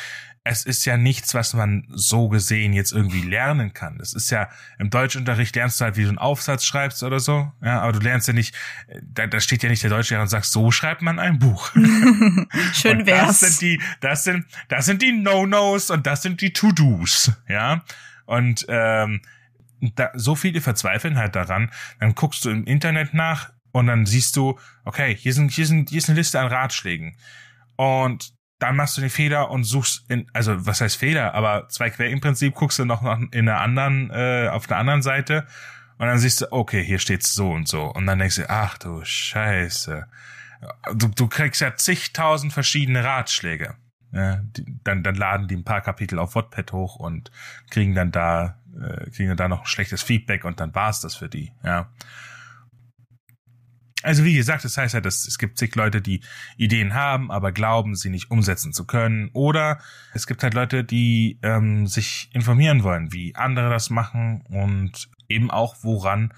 [0.47, 3.97] es ist ja nichts, was man so gesehen jetzt irgendwie lernen kann.
[3.97, 4.47] Das ist ja
[4.77, 7.51] im Deutschunterricht lernst du halt, wie du einen Aufsatz schreibst oder so.
[7.63, 8.55] Ja, aber du lernst ja nicht,
[9.01, 11.71] da, da steht ja nicht der Deutschlehrer und sagt, so schreibt man ein Buch.
[12.73, 13.39] Schön und wär's.
[13.39, 17.31] Das sind die, das sind, das sind die No-Nos und das sind die To-Dos.
[17.49, 17.83] Ja.
[18.27, 19.21] Und ähm,
[19.95, 21.71] da, so viele verzweifeln halt daran.
[21.99, 25.89] Dann guckst du im Internet nach und dann siehst du, okay, hier sind, hier sind,
[25.89, 27.17] hier ist eine Liste an Ratschlägen.
[27.75, 31.89] Und dann machst du den Fehler und suchst in, also was heißt Fehler, aber zwei
[31.89, 35.45] Quellen im Prinzip guckst du noch in der anderen, äh, auf der anderen Seite
[35.97, 37.83] und dann siehst du, okay, hier steht's so und so.
[37.83, 40.07] Und dann denkst du, ach du Scheiße.
[40.93, 43.75] Du, du kriegst ja zigtausend verschiedene Ratschläge.
[44.13, 47.29] Ja, die, dann, dann laden die ein paar Kapitel auf Wattpad hoch und
[47.69, 51.27] kriegen dann da, äh, kriegen dann da noch schlechtes Feedback und dann war's das für
[51.27, 51.89] die, ja.
[54.05, 56.21] Also wie gesagt, das heißt ja, dass es gibt zig Leute, die
[56.57, 59.29] Ideen haben, aber glauben, sie nicht umsetzen zu können.
[59.33, 59.79] Oder
[60.13, 65.49] es gibt halt Leute, die ähm, sich informieren wollen, wie andere das machen und eben
[65.49, 66.31] auch, woran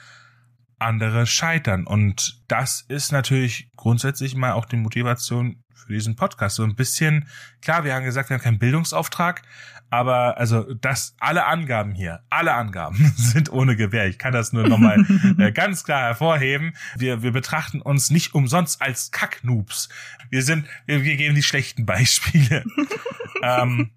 [0.80, 1.86] andere scheitern.
[1.86, 6.58] Und das ist natürlich grundsätzlich mal auch die Motivation für diesen Podcast.
[6.58, 7.28] So ein bisschen,
[7.62, 9.44] klar, wir haben gesagt, wir haben keinen Bildungsauftrag,
[9.90, 14.08] aber also das, alle Angaben hier, alle Angaben sind ohne Gewähr.
[14.08, 15.06] Ich kann das nur nochmal
[15.38, 16.74] äh, ganz klar hervorheben.
[16.98, 19.90] Wir, wir betrachten uns nicht umsonst als Kacknoobs.
[20.30, 22.66] Wir sind, wir, wir geben die schlechten Beispiele.
[23.42, 23.92] ähm,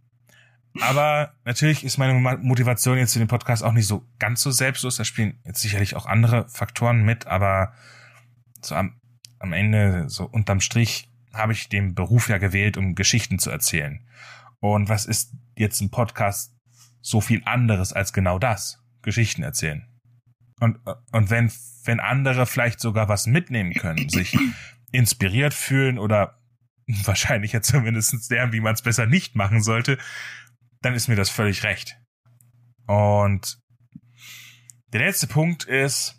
[0.78, 4.96] aber natürlich ist meine Motivation jetzt für den Podcast auch nicht so ganz so selbstlos.
[4.96, 7.72] Da spielen jetzt sicherlich auch andere Faktoren mit, aber
[8.62, 9.00] so am,
[9.38, 14.06] am Ende, so unterm Strich, habe ich den Beruf ja gewählt, um Geschichten zu erzählen.
[14.60, 16.54] Und was ist jetzt ein Podcast
[17.00, 18.78] so viel anderes als genau das?
[19.02, 19.86] Geschichten erzählen.
[20.60, 20.78] Und,
[21.12, 21.50] und wenn,
[21.84, 24.36] wenn andere vielleicht sogar was mitnehmen können, sich
[24.92, 26.38] inspiriert fühlen oder
[27.04, 29.98] wahrscheinlich ja zumindest lernen, wie man es besser nicht machen sollte,
[30.83, 31.97] dann ist mir das völlig recht.
[32.87, 33.59] Und
[34.93, 36.16] der letzte Punkt ist,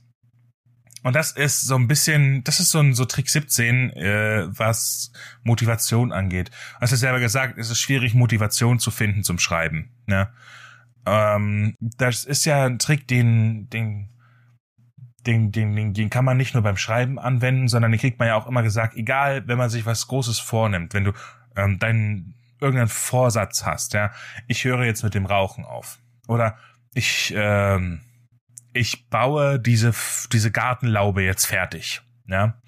[1.03, 5.11] und das ist so ein bisschen, das ist so ein so Trick 17, äh, was
[5.43, 6.51] Motivation angeht.
[6.79, 9.91] Hast du selber gesagt, es ist schwierig, Motivation zu finden zum Schreiben.
[10.05, 10.31] Ne?
[11.05, 14.09] Ähm, das ist ja ein Trick, den, den,
[15.25, 18.27] den, den, den, den kann man nicht nur beim Schreiben anwenden, sondern den kriegt man
[18.27, 21.13] ja auch immer gesagt, egal, wenn man sich was Großes vornimmt, wenn du
[21.55, 24.11] ähm, deinen irgendeinen Vorsatz hast, ja,
[24.47, 25.99] ich höre jetzt mit dem Rauchen auf.
[26.27, 26.57] Oder
[26.93, 28.01] ich, ähm,
[28.73, 29.93] ich baue diese,
[30.31, 32.01] diese Gartenlaube jetzt fertig.
[32.27, 32.61] Ja.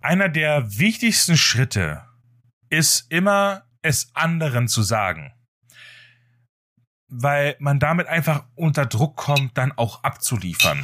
[0.00, 2.04] Einer der wichtigsten Schritte
[2.70, 5.32] ist immer, es anderen zu sagen.
[7.08, 10.82] Weil man damit einfach unter Druck kommt, dann auch abzuliefern.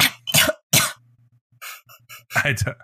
[2.34, 2.76] Alter.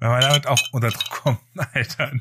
[0.00, 1.40] Wenn man damit auch unter Druck kommt,
[1.74, 2.12] Alter.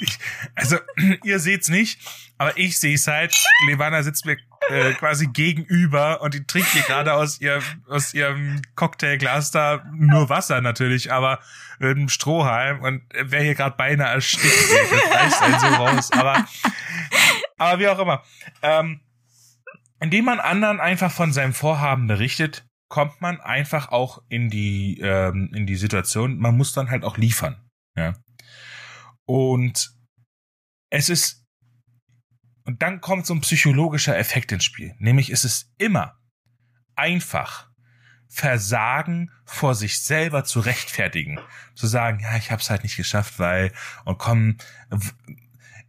[0.00, 0.18] Ich,
[0.54, 0.78] also,
[1.24, 2.00] ihr seht's nicht,
[2.38, 3.34] aber ich sehe es halt.
[3.66, 4.36] Levana sitzt mir
[4.68, 10.28] äh, quasi gegenüber und die trinkt hier gerade aus ihrem aus ihrem Cocktailglas da nur
[10.28, 11.40] Wasser natürlich, aber
[11.78, 14.54] mit einem Strohhalm und wer hier gerade beinahe erstickt,
[14.90, 16.12] das reißt einen so raus.
[16.12, 16.44] Aber
[17.58, 18.22] aber wie auch immer,
[18.62, 19.00] ähm,
[20.00, 25.50] indem man anderen einfach von seinem Vorhaben berichtet, kommt man einfach auch in die ähm,
[25.54, 27.62] in die Situation, man muss dann halt auch liefern,
[27.96, 28.14] ja.
[29.24, 29.92] Und
[30.90, 31.44] es ist
[32.64, 34.94] und dann kommt so ein psychologischer Effekt ins Spiel.
[34.98, 36.18] Nämlich ist es immer
[36.96, 37.68] einfach,
[38.28, 41.40] Versagen vor sich selber zu rechtfertigen.
[41.74, 43.72] Zu sagen, ja, ich hab's halt nicht geschafft, weil,
[44.04, 44.58] und komm,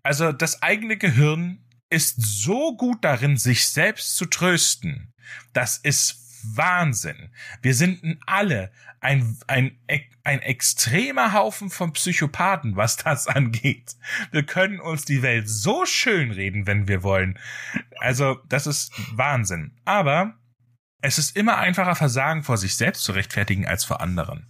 [0.03, 5.13] also das eigene Gehirn ist so gut darin, sich selbst zu trösten.
[5.53, 7.29] Das ist Wahnsinn.
[7.61, 9.77] Wir sind alle ein, ein,
[10.23, 13.95] ein extremer Haufen von Psychopathen, was das angeht.
[14.31, 17.39] Wir können uns die Welt so schön reden, wenn wir wollen.
[17.99, 19.71] Also, das ist Wahnsinn.
[19.85, 20.35] Aber
[21.01, 24.47] es ist immer einfacher, Versagen vor sich selbst zu rechtfertigen als vor anderen.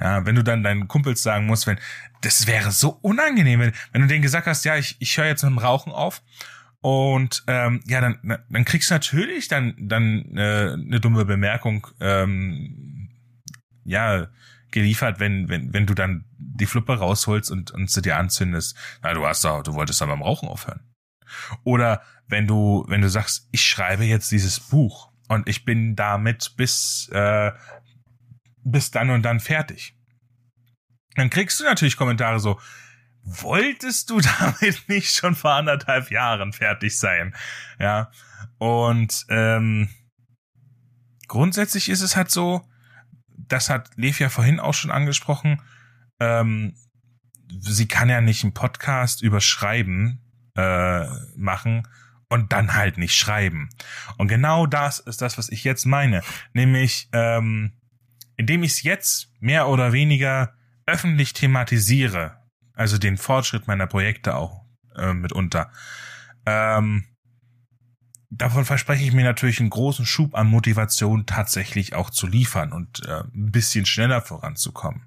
[0.00, 1.78] Ja, wenn du dann deinen Kumpels sagen musst, wenn,
[2.22, 5.42] das wäre so unangenehm, wenn, wenn du denen gesagt hast, ja, ich, ich höre jetzt
[5.42, 6.22] mit dem Rauchen auf
[6.80, 13.10] und ähm, ja, dann, dann kriegst du natürlich dann, dann äh, eine dumme Bemerkung, ähm,
[13.84, 14.28] ja,
[14.70, 18.76] geliefert, wenn, wenn, wenn du dann die Fluppe rausholst und, und sie dir anzündest.
[19.02, 20.80] Na, du hast doch, du wolltest dann beim Rauchen aufhören.
[21.64, 26.54] Oder wenn du, wenn du sagst, ich schreibe jetzt dieses Buch und ich bin damit
[26.56, 27.52] bis, äh,
[28.64, 29.94] bis dann und dann fertig.
[31.16, 32.60] Dann kriegst du natürlich Kommentare so,
[33.22, 37.34] wolltest du damit nicht schon vor anderthalb Jahren fertig sein?
[37.78, 38.10] Ja.
[38.58, 39.88] Und ähm,
[41.28, 42.68] grundsätzlich ist es halt so,
[43.36, 45.62] das hat Lev ja vorhin auch schon angesprochen,
[46.20, 46.74] ähm,
[47.58, 50.20] sie kann ja nicht einen Podcast über Schreiben
[50.56, 51.06] äh,
[51.36, 51.88] machen
[52.28, 53.70] und dann halt nicht schreiben.
[54.16, 56.22] Und genau das ist das, was ich jetzt meine.
[56.52, 57.72] Nämlich, ähm,
[58.36, 60.54] indem ich es jetzt mehr oder weniger
[60.86, 62.39] öffentlich thematisiere,
[62.74, 64.64] also den Fortschritt meiner Projekte auch
[64.96, 65.70] äh, mitunter.
[66.46, 67.04] Ähm,
[68.30, 73.06] davon verspreche ich mir natürlich einen großen Schub an Motivation tatsächlich auch zu liefern und
[73.06, 75.02] äh, ein bisschen schneller voranzukommen.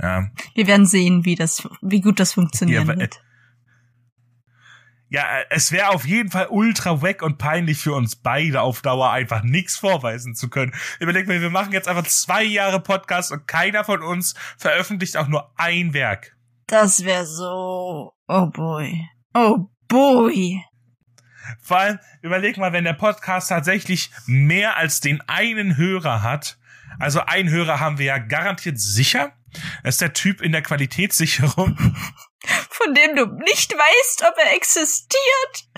[0.00, 0.30] Ja.
[0.54, 3.22] Wir werden sehen, wie das, wie gut das funktionieren ja, wird.
[5.08, 9.12] Ja, es wäre auf jeden Fall ultra wack und peinlich für uns beide auf Dauer
[9.12, 10.74] einfach nichts vorweisen zu können.
[10.98, 15.28] Überleg mal, wir machen jetzt einfach zwei Jahre Podcast und keiner von uns veröffentlicht auch
[15.28, 16.35] nur ein Werk.
[16.66, 18.12] Das wäre so.
[18.28, 19.08] Oh boy.
[19.34, 20.62] Oh Boy.
[21.62, 26.58] Vor allem, überleg mal, wenn der Podcast tatsächlich mehr als den einen Hörer hat.
[26.98, 29.32] Also ein Hörer haben wir ja garantiert sicher.
[29.84, 31.76] Das ist der Typ in der Qualitätssicherung.
[32.70, 35.68] Von dem du nicht weißt, ob er existiert.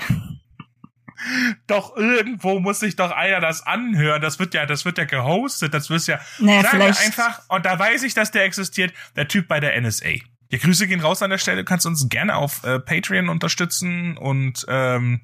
[1.66, 4.22] Doch irgendwo muss sich doch einer das anhören.
[4.22, 5.74] Das wird ja, das wird ja gehostet.
[5.74, 6.18] Das wird ja.
[6.38, 7.42] Naja, vielleicht- einfach.
[7.48, 8.94] Und da weiß ich, dass der existiert.
[9.16, 10.12] Der Typ bei der NSA.
[10.50, 11.58] Die Grüße gehen raus an der Stelle.
[11.58, 15.20] Du kannst uns gerne auf äh, Patreon unterstützen und ähm,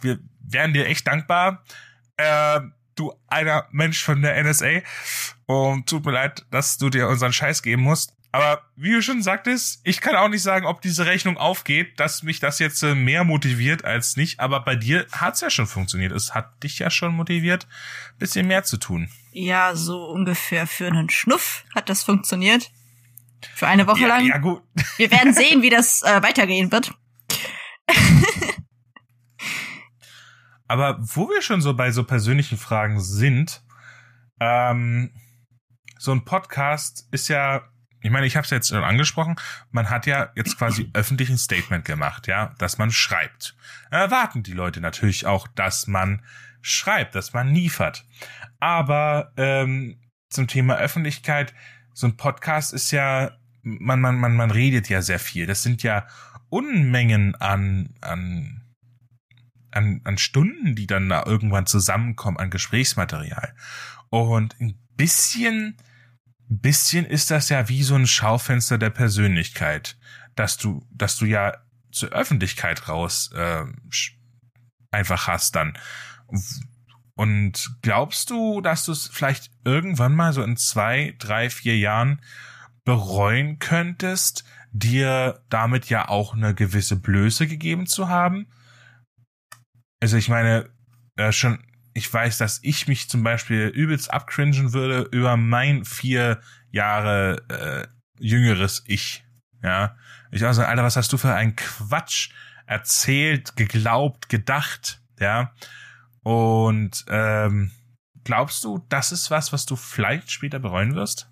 [0.00, 1.64] wir wären dir echt dankbar.
[2.16, 2.60] Äh,
[2.96, 4.80] du einer Mensch von der NSA.
[5.46, 8.12] Und tut mir leid, dass du dir unseren Scheiß geben musst.
[8.32, 12.24] Aber wie du schon sagtest, ich kann auch nicht sagen, ob diese Rechnung aufgeht, dass
[12.24, 14.40] mich das jetzt äh, mehr motiviert als nicht.
[14.40, 16.10] Aber bei dir hat's ja schon funktioniert.
[16.10, 17.68] Es hat dich ja schon motiviert,
[18.18, 19.08] bisschen mehr zu tun.
[19.30, 22.72] Ja, so ungefähr für einen Schnuff hat das funktioniert.
[23.54, 24.26] Für eine Woche Ja, lang.
[24.26, 24.62] ja gut.
[24.96, 26.92] Wir werden sehen, wie das äh, weitergehen wird.
[30.66, 33.62] Aber wo wir schon so bei so persönlichen Fragen sind,
[34.40, 35.12] ähm,
[35.98, 37.62] so ein Podcast ist ja,
[38.00, 39.36] ich meine, ich habe es jetzt schon angesprochen,
[39.70, 43.56] man hat ja jetzt quasi öffentlich ein Statement gemacht, ja, dass man schreibt.
[43.90, 46.24] Dann erwarten die Leute natürlich auch, dass man
[46.62, 48.06] schreibt, dass man liefert.
[48.58, 51.54] Aber ähm, zum Thema Öffentlichkeit,
[51.94, 53.30] so ein Podcast ist ja,
[53.62, 55.46] man, man, man, man redet ja sehr viel.
[55.46, 56.06] Das sind ja
[56.50, 58.64] Unmengen an, an
[59.74, 63.54] an, an Stunden, die dann da irgendwann zusammenkommen an Gesprächsmaterial.
[64.08, 65.76] Und ein bisschen,
[66.48, 69.96] bisschen ist das ja wie so ein Schaufenster der Persönlichkeit,
[70.36, 71.54] dass du, dass du ja
[71.90, 73.64] zur Öffentlichkeit raus äh,
[74.90, 75.76] einfach hast dann.
[77.16, 82.20] Und glaubst du, dass du es vielleicht irgendwann mal so in zwei, drei, vier Jahren
[82.84, 88.48] bereuen könntest, dir damit ja auch eine gewisse Blöße gegeben zu haben?
[90.00, 90.68] Also ich meine,
[91.16, 96.40] äh, schon, ich weiß, dass ich mich zum Beispiel übelst abcringen würde über mein vier
[96.70, 97.86] Jahre äh,
[98.18, 99.24] jüngeres Ich.
[99.62, 99.96] Ja.
[100.32, 102.30] Ich auch so, Alter, was hast du für einen Quatsch
[102.66, 105.54] erzählt, geglaubt, gedacht, ja.
[106.24, 107.70] Und ähm,
[108.24, 111.30] glaubst du, das ist was, was du vielleicht später bereuen wirst?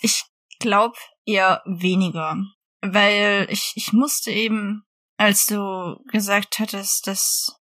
[0.00, 0.24] Ich
[0.60, 0.96] glaube
[1.26, 2.36] eher weniger.
[2.80, 4.84] Weil ich, ich musste eben,
[5.16, 7.60] als du gesagt hattest, dass.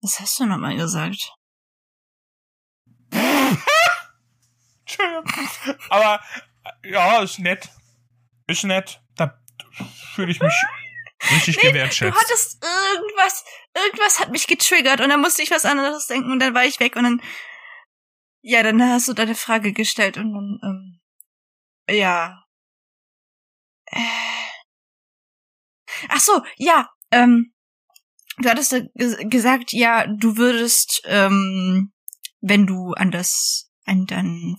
[0.00, 1.34] Was hast du nochmal gesagt?
[5.90, 6.20] Aber
[6.84, 7.68] ja, ist nett.
[8.46, 9.02] Ist nett.
[9.16, 9.40] Da
[10.14, 10.54] fühle ich mich
[11.30, 12.18] richtig Du gewertschätzt.
[12.20, 13.44] hattest irgendwas,
[13.74, 16.80] irgendwas hat mich getriggert und dann musste ich was anderes denken und dann war ich
[16.80, 17.22] weg und dann,
[18.42, 21.00] ja, dann hast du deine Frage gestellt und dann,
[21.88, 22.44] ähm, ja.
[23.86, 23.98] Äh.
[26.08, 27.52] Ach so, ja, ähm,
[28.38, 31.92] du hattest ges- gesagt, ja, du würdest, ähm,
[32.40, 34.56] wenn du an das, an dein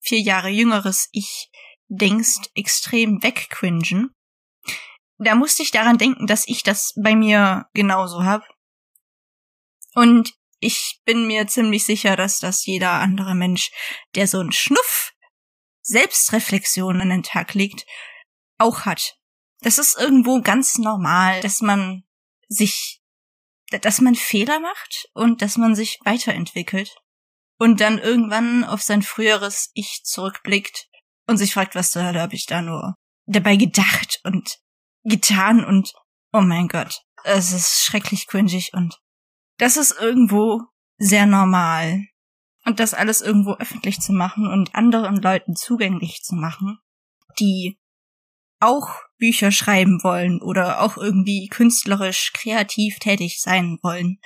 [0.00, 1.50] vier Jahre jüngeres Ich
[1.88, 4.10] denkst, extrem wegcringen
[5.18, 8.42] da musste ich daran denken, dass ich das bei mir genauso hab.
[9.94, 13.70] Und ich bin mir ziemlich sicher, dass das jeder andere Mensch,
[14.14, 15.12] der so einen Schnuff
[15.82, 17.86] Selbstreflexion an den Tag legt,
[18.58, 19.16] auch hat.
[19.60, 22.04] Das ist irgendwo ganz normal, dass man
[22.48, 23.00] sich,
[23.70, 26.96] dass man Fehler macht und dass man sich weiterentwickelt
[27.58, 30.88] und dann irgendwann auf sein früheres Ich zurückblickt
[31.26, 32.94] und sich fragt, was zur Hölle habe ich da nur
[33.26, 34.58] dabei gedacht und
[35.06, 35.92] getan und
[36.32, 39.00] oh mein Gott, es ist schrecklich cringig und
[39.58, 40.62] das ist irgendwo
[40.98, 42.04] sehr normal.
[42.64, 46.78] Und das alles irgendwo öffentlich zu machen und anderen Leuten zugänglich zu machen,
[47.38, 47.78] die
[48.60, 48.88] auch
[49.18, 54.18] Bücher schreiben wollen oder auch irgendwie künstlerisch kreativ tätig sein wollen,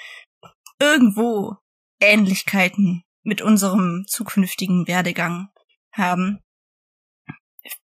[0.78, 1.57] irgendwo
[2.01, 5.49] Ähnlichkeiten mit unserem zukünftigen Werdegang
[5.93, 6.41] haben.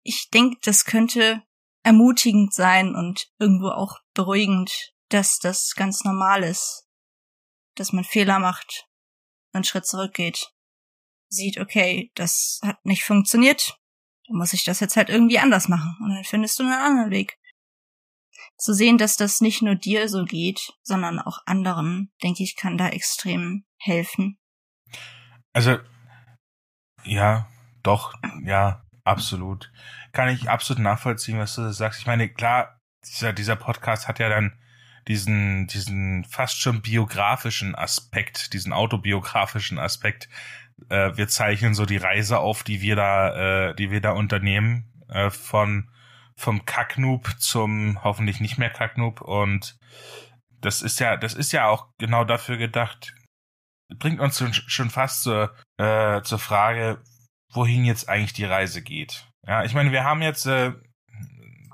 [0.04, 1.44] Ich denke, das könnte
[1.88, 6.86] ermutigend sein und irgendwo auch beruhigend, dass das ganz normal ist,
[7.76, 8.88] dass man Fehler macht,
[9.54, 10.52] einen Schritt zurückgeht,
[11.30, 13.80] sieht, okay, das hat nicht funktioniert,
[14.28, 17.10] dann muss ich das jetzt halt irgendwie anders machen und dann findest du einen anderen
[17.10, 17.40] Weg.
[18.58, 22.78] Zu sehen, dass das nicht nur dir so geht, sondern auch anderen, denke ich, kann
[22.78, 24.38] da extrem helfen.
[25.54, 25.78] Also,
[27.06, 27.48] ja,
[27.82, 28.14] doch,
[28.44, 29.72] ja, absolut.
[30.12, 32.00] Kann ich absolut nachvollziehen, was du sagst.
[32.00, 34.58] Ich meine, klar, dieser, dieser Podcast hat ja dann
[35.08, 40.28] diesen, diesen fast schon biografischen Aspekt, diesen autobiografischen Aspekt.
[40.90, 44.92] Äh, wir zeichnen so die Reise auf, die wir da, äh, die wir da unternehmen,
[45.10, 45.90] äh, von,
[46.36, 49.78] vom Kacknoob zum hoffentlich nicht mehr Kacknoob und
[50.62, 53.14] das ist ja, das ist ja auch genau dafür gedacht,
[53.96, 57.02] bringt uns schon fast zur, äh, zur Frage,
[57.54, 59.28] wohin jetzt eigentlich die Reise geht.
[59.48, 60.74] Ja, ich meine, wir haben jetzt, äh,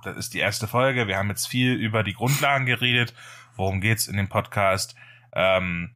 [0.04, 3.16] das ist die erste Folge, wir haben jetzt viel über die Grundlagen geredet.
[3.56, 4.96] Worum geht's in dem Podcast?
[5.34, 5.96] Ähm,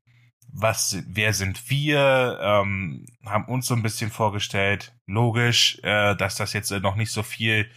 [0.51, 2.39] was, wer sind wir?
[2.41, 4.95] Ähm, haben uns so ein bisschen vorgestellt.
[5.05, 7.69] Logisch, äh, dass das jetzt noch nicht so viel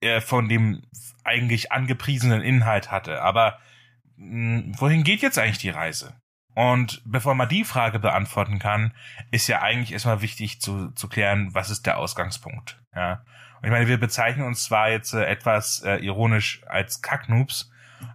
[0.00, 0.82] äh, von dem
[1.22, 3.20] eigentlich angepriesenen Inhalt hatte.
[3.20, 3.58] Aber
[4.16, 6.18] mh, hm, wohin geht jetzt eigentlich die Reise?
[6.56, 8.94] Und bevor man die Frage beantworten kann,
[9.30, 12.80] ist ja eigentlich erstmal wichtig zu, zu klären, was ist der Ausgangspunkt.
[12.94, 13.24] Ja.
[13.60, 17.70] Und ich meine, wir bezeichnen uns zwar jetzt äh, etwas äh, ironisch als Kacknoobs,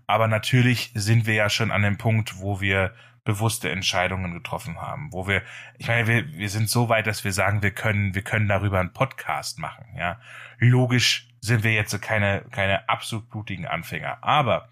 [0.08, 5.14] aber natürlich sind wir ja schon an dem Punkt, wo wir bewusste Entscheidungen getroffen haben,
[5.14, 5.44] wo wir,
[5.78, 8.80] ich meine, wir, wir sind so weit, dass wir sagen, wir können, wir können darüber
[8.80, 10.20] einen Podcast machen, ja.
[10.58, 14.68] Logisch sind wir jetzt keine, keine absolut blutigen Anfänger, aber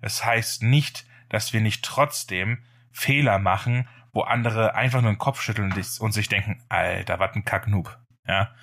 [0.00, 2.58] es heißt nicht, dass wir nicht trotzdem
[2.92, 7.44] Fehler machen, wo andere einfach nur den Kopf schütteln und sich denken, Alter, was ein
[7.44, 8.54] Kacknoob, ja.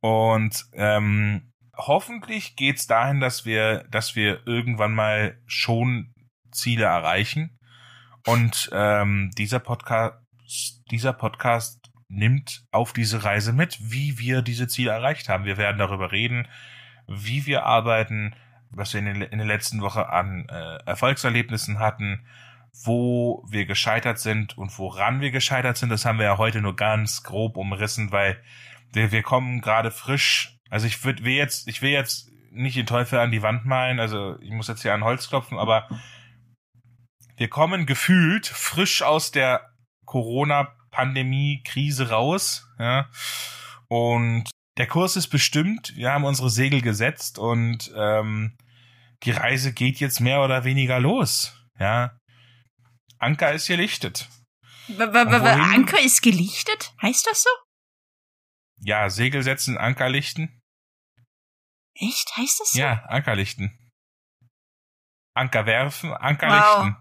[0.00, 6.14] Und ähm, hoffentlich geht's dahin, dass wir, dass wir irgendwann mal schon
[6.50, 7.58] Ziele erreichen
[8.26, 10.16] und ähm, dieser Podcast,
[10.90, 15.44] dieser Podcast nimmt auf diese Reise mit, wie wir diese Ziele erreicht haben.
[15.44, 16.48] Wir werden darüber reden,
[17.06, 18.34] wie wir arbeiten,
[18.70, 22.26] was wir in, den, in der letzten Woche an äh, Erfolgserlebnissen hatten,
[22.82, 25.90] wo wir gescheitert sind und woran wir gescheitert sind.
[25.90, 28.42] Das haben wir ja heute nur ganz grob umrissen, weil
[28.92, 30.58] wir, wir kommen gerade frisch.
[30.70, 34.00] Also ich würde will jetzt, ich will jetzt nicht den Teufel an die Wand malen.
[34.00, 35.88] Also ich muss jetzt hier an Holz klopfen, aber
[37.36, 39.72] wir kommen gefühlt frisch aus der
[40.04, 42.68] Corona-Pandemie-Krise raus.
[42.78, 43.08] Ja.
[43.88, 45.94] Und der Kurs ist bestimmt.
[45.96, 48.56] Wir haben unsere Segel gesetzt und ähm,
[49.22, 51.64] die Reise geht jetzt mehr oder weniger los.
[51.78, 52.18] Ja.
[53.18, 54.28] Anker ist gelichtet.
[54.88, 56.92] Anker ist gelichtet?
[57.00, 57.50] Heißt das so?
[58.80, 60.62] Ja, Segel setzen, Anker lichten.
[61.94, 62.36] Echt?
[62.36, 62.78] Heißt das so?
[62.78, 63.78] Ja, Anker lichten.
[65.34, 66.84] Anker werfen, Anker wow.
[66.84, 67.00] lichten.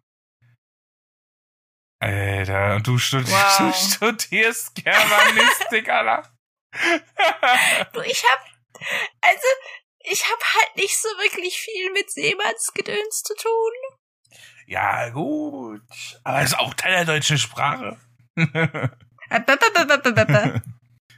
[2.00, 3.58] Alter, und du, studi wow.
[3.58, 6.30] du studierst Germanistik, Alter.
[7.94, 8.46] du, ich hab,
[9.22, 9.48] also,
[10.00, 13.72] ich hab halt nicht so wirklich viel mit Seemannsgedöns zu tun.
[14.66, 15.82] Ja, gut.
[16.24, 17.98] Aber ist auch Teil der deutschen Sprache.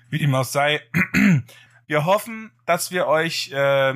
[0.10, 0.82] Wie dem auch sei.
[1.88, 3.94] Wir hoffen, dass wir euch, äh,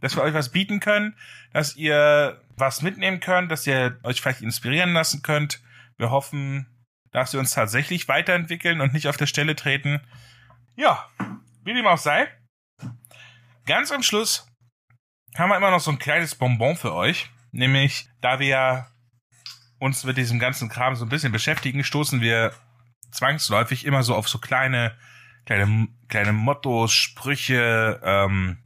[0.00, 1.16] dass wir euch was bieten können,
[1.52, 5.60] dass ihr was mitnehmen könnt, dass ihr euch vielleicht inspirieren lassen könnt
[5.96, 6.66] wir hoffen,
[7.10, 10.00] dass wir uns tatsächlich weiterentwickeln und nicht auf der Stelle treten.
[10.76, 11.08] Ja,
[11.62, 12.28] wie dem auch sei.
[13.66, 14.46] Ganz am Schluss
[15.36, 17.30] haben wir immer noch so ein kleines Bonbon für euch.
[17.54, 18.88] Nämlich, da wir
[19.78, 22.52] uns mit diesem ganzen Kram so ein bisschen beschäftigen, stoßen wir
[23.12, 24.98] zwangsläufig immer so auf so kleine,
[25.46, 28.58] kleine, kleine Mottos, Sprüche, ähm,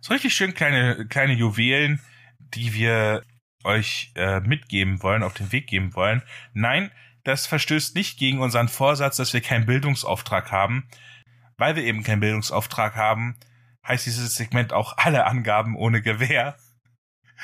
[0.00, 2.00] so richtig schön kleine, kleine Juwelen,
[2.38, 3.24] die wir
[3.64, 6.22] euch äh, mitgeben wollen, auf den Weg geben wollen.
[6.54, 6.92] Nein,
[7.24, 10.88] das verstößt nicht gegen unseren Vorsatz, dass wir keinen Bildungsauftrag haben.
[11.56, 13.36] Weil wir eben keinen Bildungsauftrag haben,
[13.86, 16.56] heißt dieses Segment auch alle Angaben ohne Gewähr.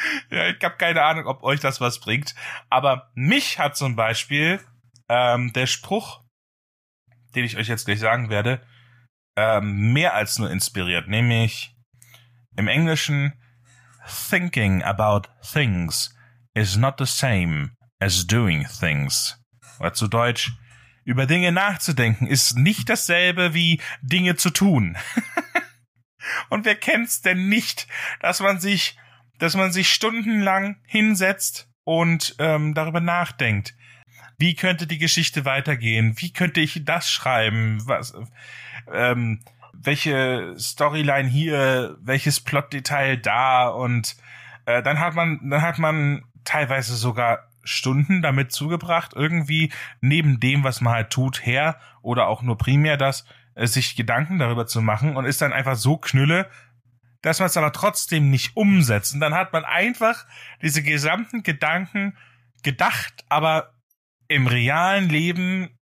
[0.31, 2.35] ja, ich habe keine Ahnung, ob euch das was bringt.
[2.71, 4.61] Aber mich hat zum Beispiel
[5.09, 6.23] ähm, der Spruch,
[7.35, 8.61] den ich euch jetzt gleich sagen werde,
[9.37, 11.09] ähm, mehr als nur inspiriert.
[11.09, 11.75] Nämlich
[12.57, 13.33] im Englischen
[14.31, 16.15] Thinking about things
[16.55, 19.39] is not the same as doing things.
[19.79, 20.53] Oder zu Deutsch,
[21.05, 24.97] über Dinge nachzudenken ist nicht dasselbe wie Dinge zu tun.
[26.51, 27.87] Und wer kennt's denn nicht,
[28.21, 28.99] dass man sich,
[29.39, 33.75] dass man sich stundenlang hinsetzt und ähm, darüber nachdenkt.
[34.39, 36.15] Wie könnte die Geschichte weitergehen?
[36.19, 37.83] Wie könnte ich das schreiben?
[37.87, 38.15] Was,
[38.93, 39.41] ähm,
[39.73, 44.17] welche Storyline hier, welches Plotdetail da und
[44.67, 50.65] äh, dann hat man, dann hat man teilweise sogar Stunden damit zugebracht, irgendwie neben dem,
[50.65, 53.25] was man halt tut, her oder auch nur primär das,
[53.55, 56.49] äh, sich Gedanken darüber zu machen und ist dann einfach so knülle,
[57.23, 59.15] dass man es aber trotzdem nicht umsetzt.
[59.15, 60.27] Und dann hat man einfach
[60.63, 62.17] diese gesamten Gedanken
[62.63, 63.75] gedacht, aber
[64.29, 65.79] im realen Leben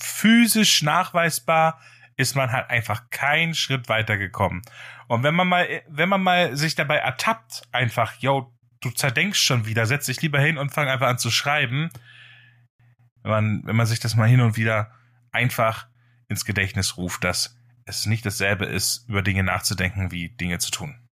[0.00, 1.80] physisch nachweisbar
[2.16, 4.62] ist man halt einfach keinen Schritt weitergekommen.
[5.08, 9.66] Und wenn man mal, wenn man mal sich dabei ertappt, einfach, yo, du zerdenkst schon
[9.66, 11.90] wieder, setz dich lieber hin und fang einfach an zu schreiben.
[13.22, 14.92] Wenn man, wenn man sich das mal hin und wieder
[15.30, 15.86] einfach
[16.28, 17.56] ins Gedächtnis ruft, dass
[17.86, 21.08] es nicht dasselbe ist, über Dinge nachzudenken, wie Dinge zu tun.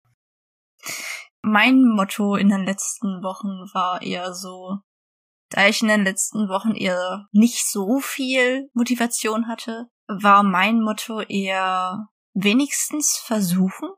[1.42, 4.78] Mein Motto in den letzten Wochen war eher so,
[5.50, 11.20] da ich in den letzten Wochen eher nicht so viel Motivation hatte, war mein Motto
[11.20, 13.90] eher wenigstens versuchen.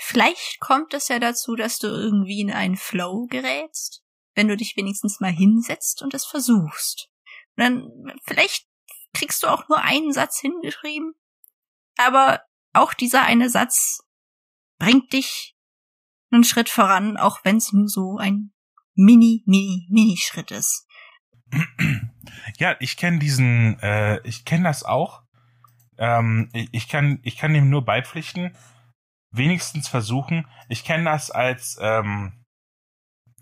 [0.00, 4.02] Vielleicht kommt es ja dazu, dass du irgendwie in einen Flow gerätst,
[4.34, 7.08] wenn du dich wenigstens mal hinsetzt und es versuchst.
[7.56, 7.88] Und dann
[8.24, 8.66] vielleicht
[9.14, 11.14] kriegst du auch nur einen Satz hingeschrieben,
[11.96, 14.00] aber auch dieser eine Satz
[14.78, 15.56] bringt dich
[16.30, 18.52] einen Schritt voran, auch wenn es nur so ein
[18.94, 20.86] mini, mini, mini Schritt ist.
[22.56, 25.22] Ja, ich kenne diesen, äh, ich kenne das auch.
[25.98, 28.56] Ähm, ich, ich, kann, ich kann dem nur beipflichten.
[29.30, 30.46] Wenigstens versuchen.
[30.68, 32.42] Ich kenne das als ähm,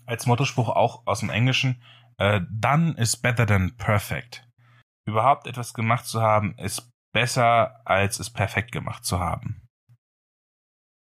[0.05, 1.81] als Mottospruch auch aus dem Englischen.
[2.17, 4.47] Äh, done is better than perfect.
[5.05, 9.67] Überhaupt etwas gemacht zu haben, ist besser, als es perfekt gemacht zu haben.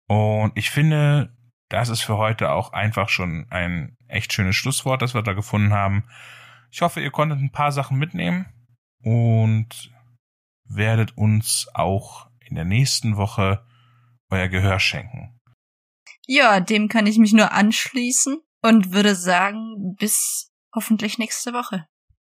[0.08, 1.36] Und ich finde,
[1.70, 5.72] das ist für heute auch einfach schon ein echt schönes Schlusswort, das wir da gefunden
[5.72, 6.04] haben.
[6.72, 8.48] Ich hoffe, ihr konntet ein paar Sachen mitnehmen
[9.04, 9.92] und
[10.66, 13.66] werdet uns auch in der nächsten Woche
[14.30, 15.40] euer Gehör schenken.
[16.26, 21.88] Ja, dem kann ich mich nur anschließen und würde sagen, bis hoffentlich nächste Woche.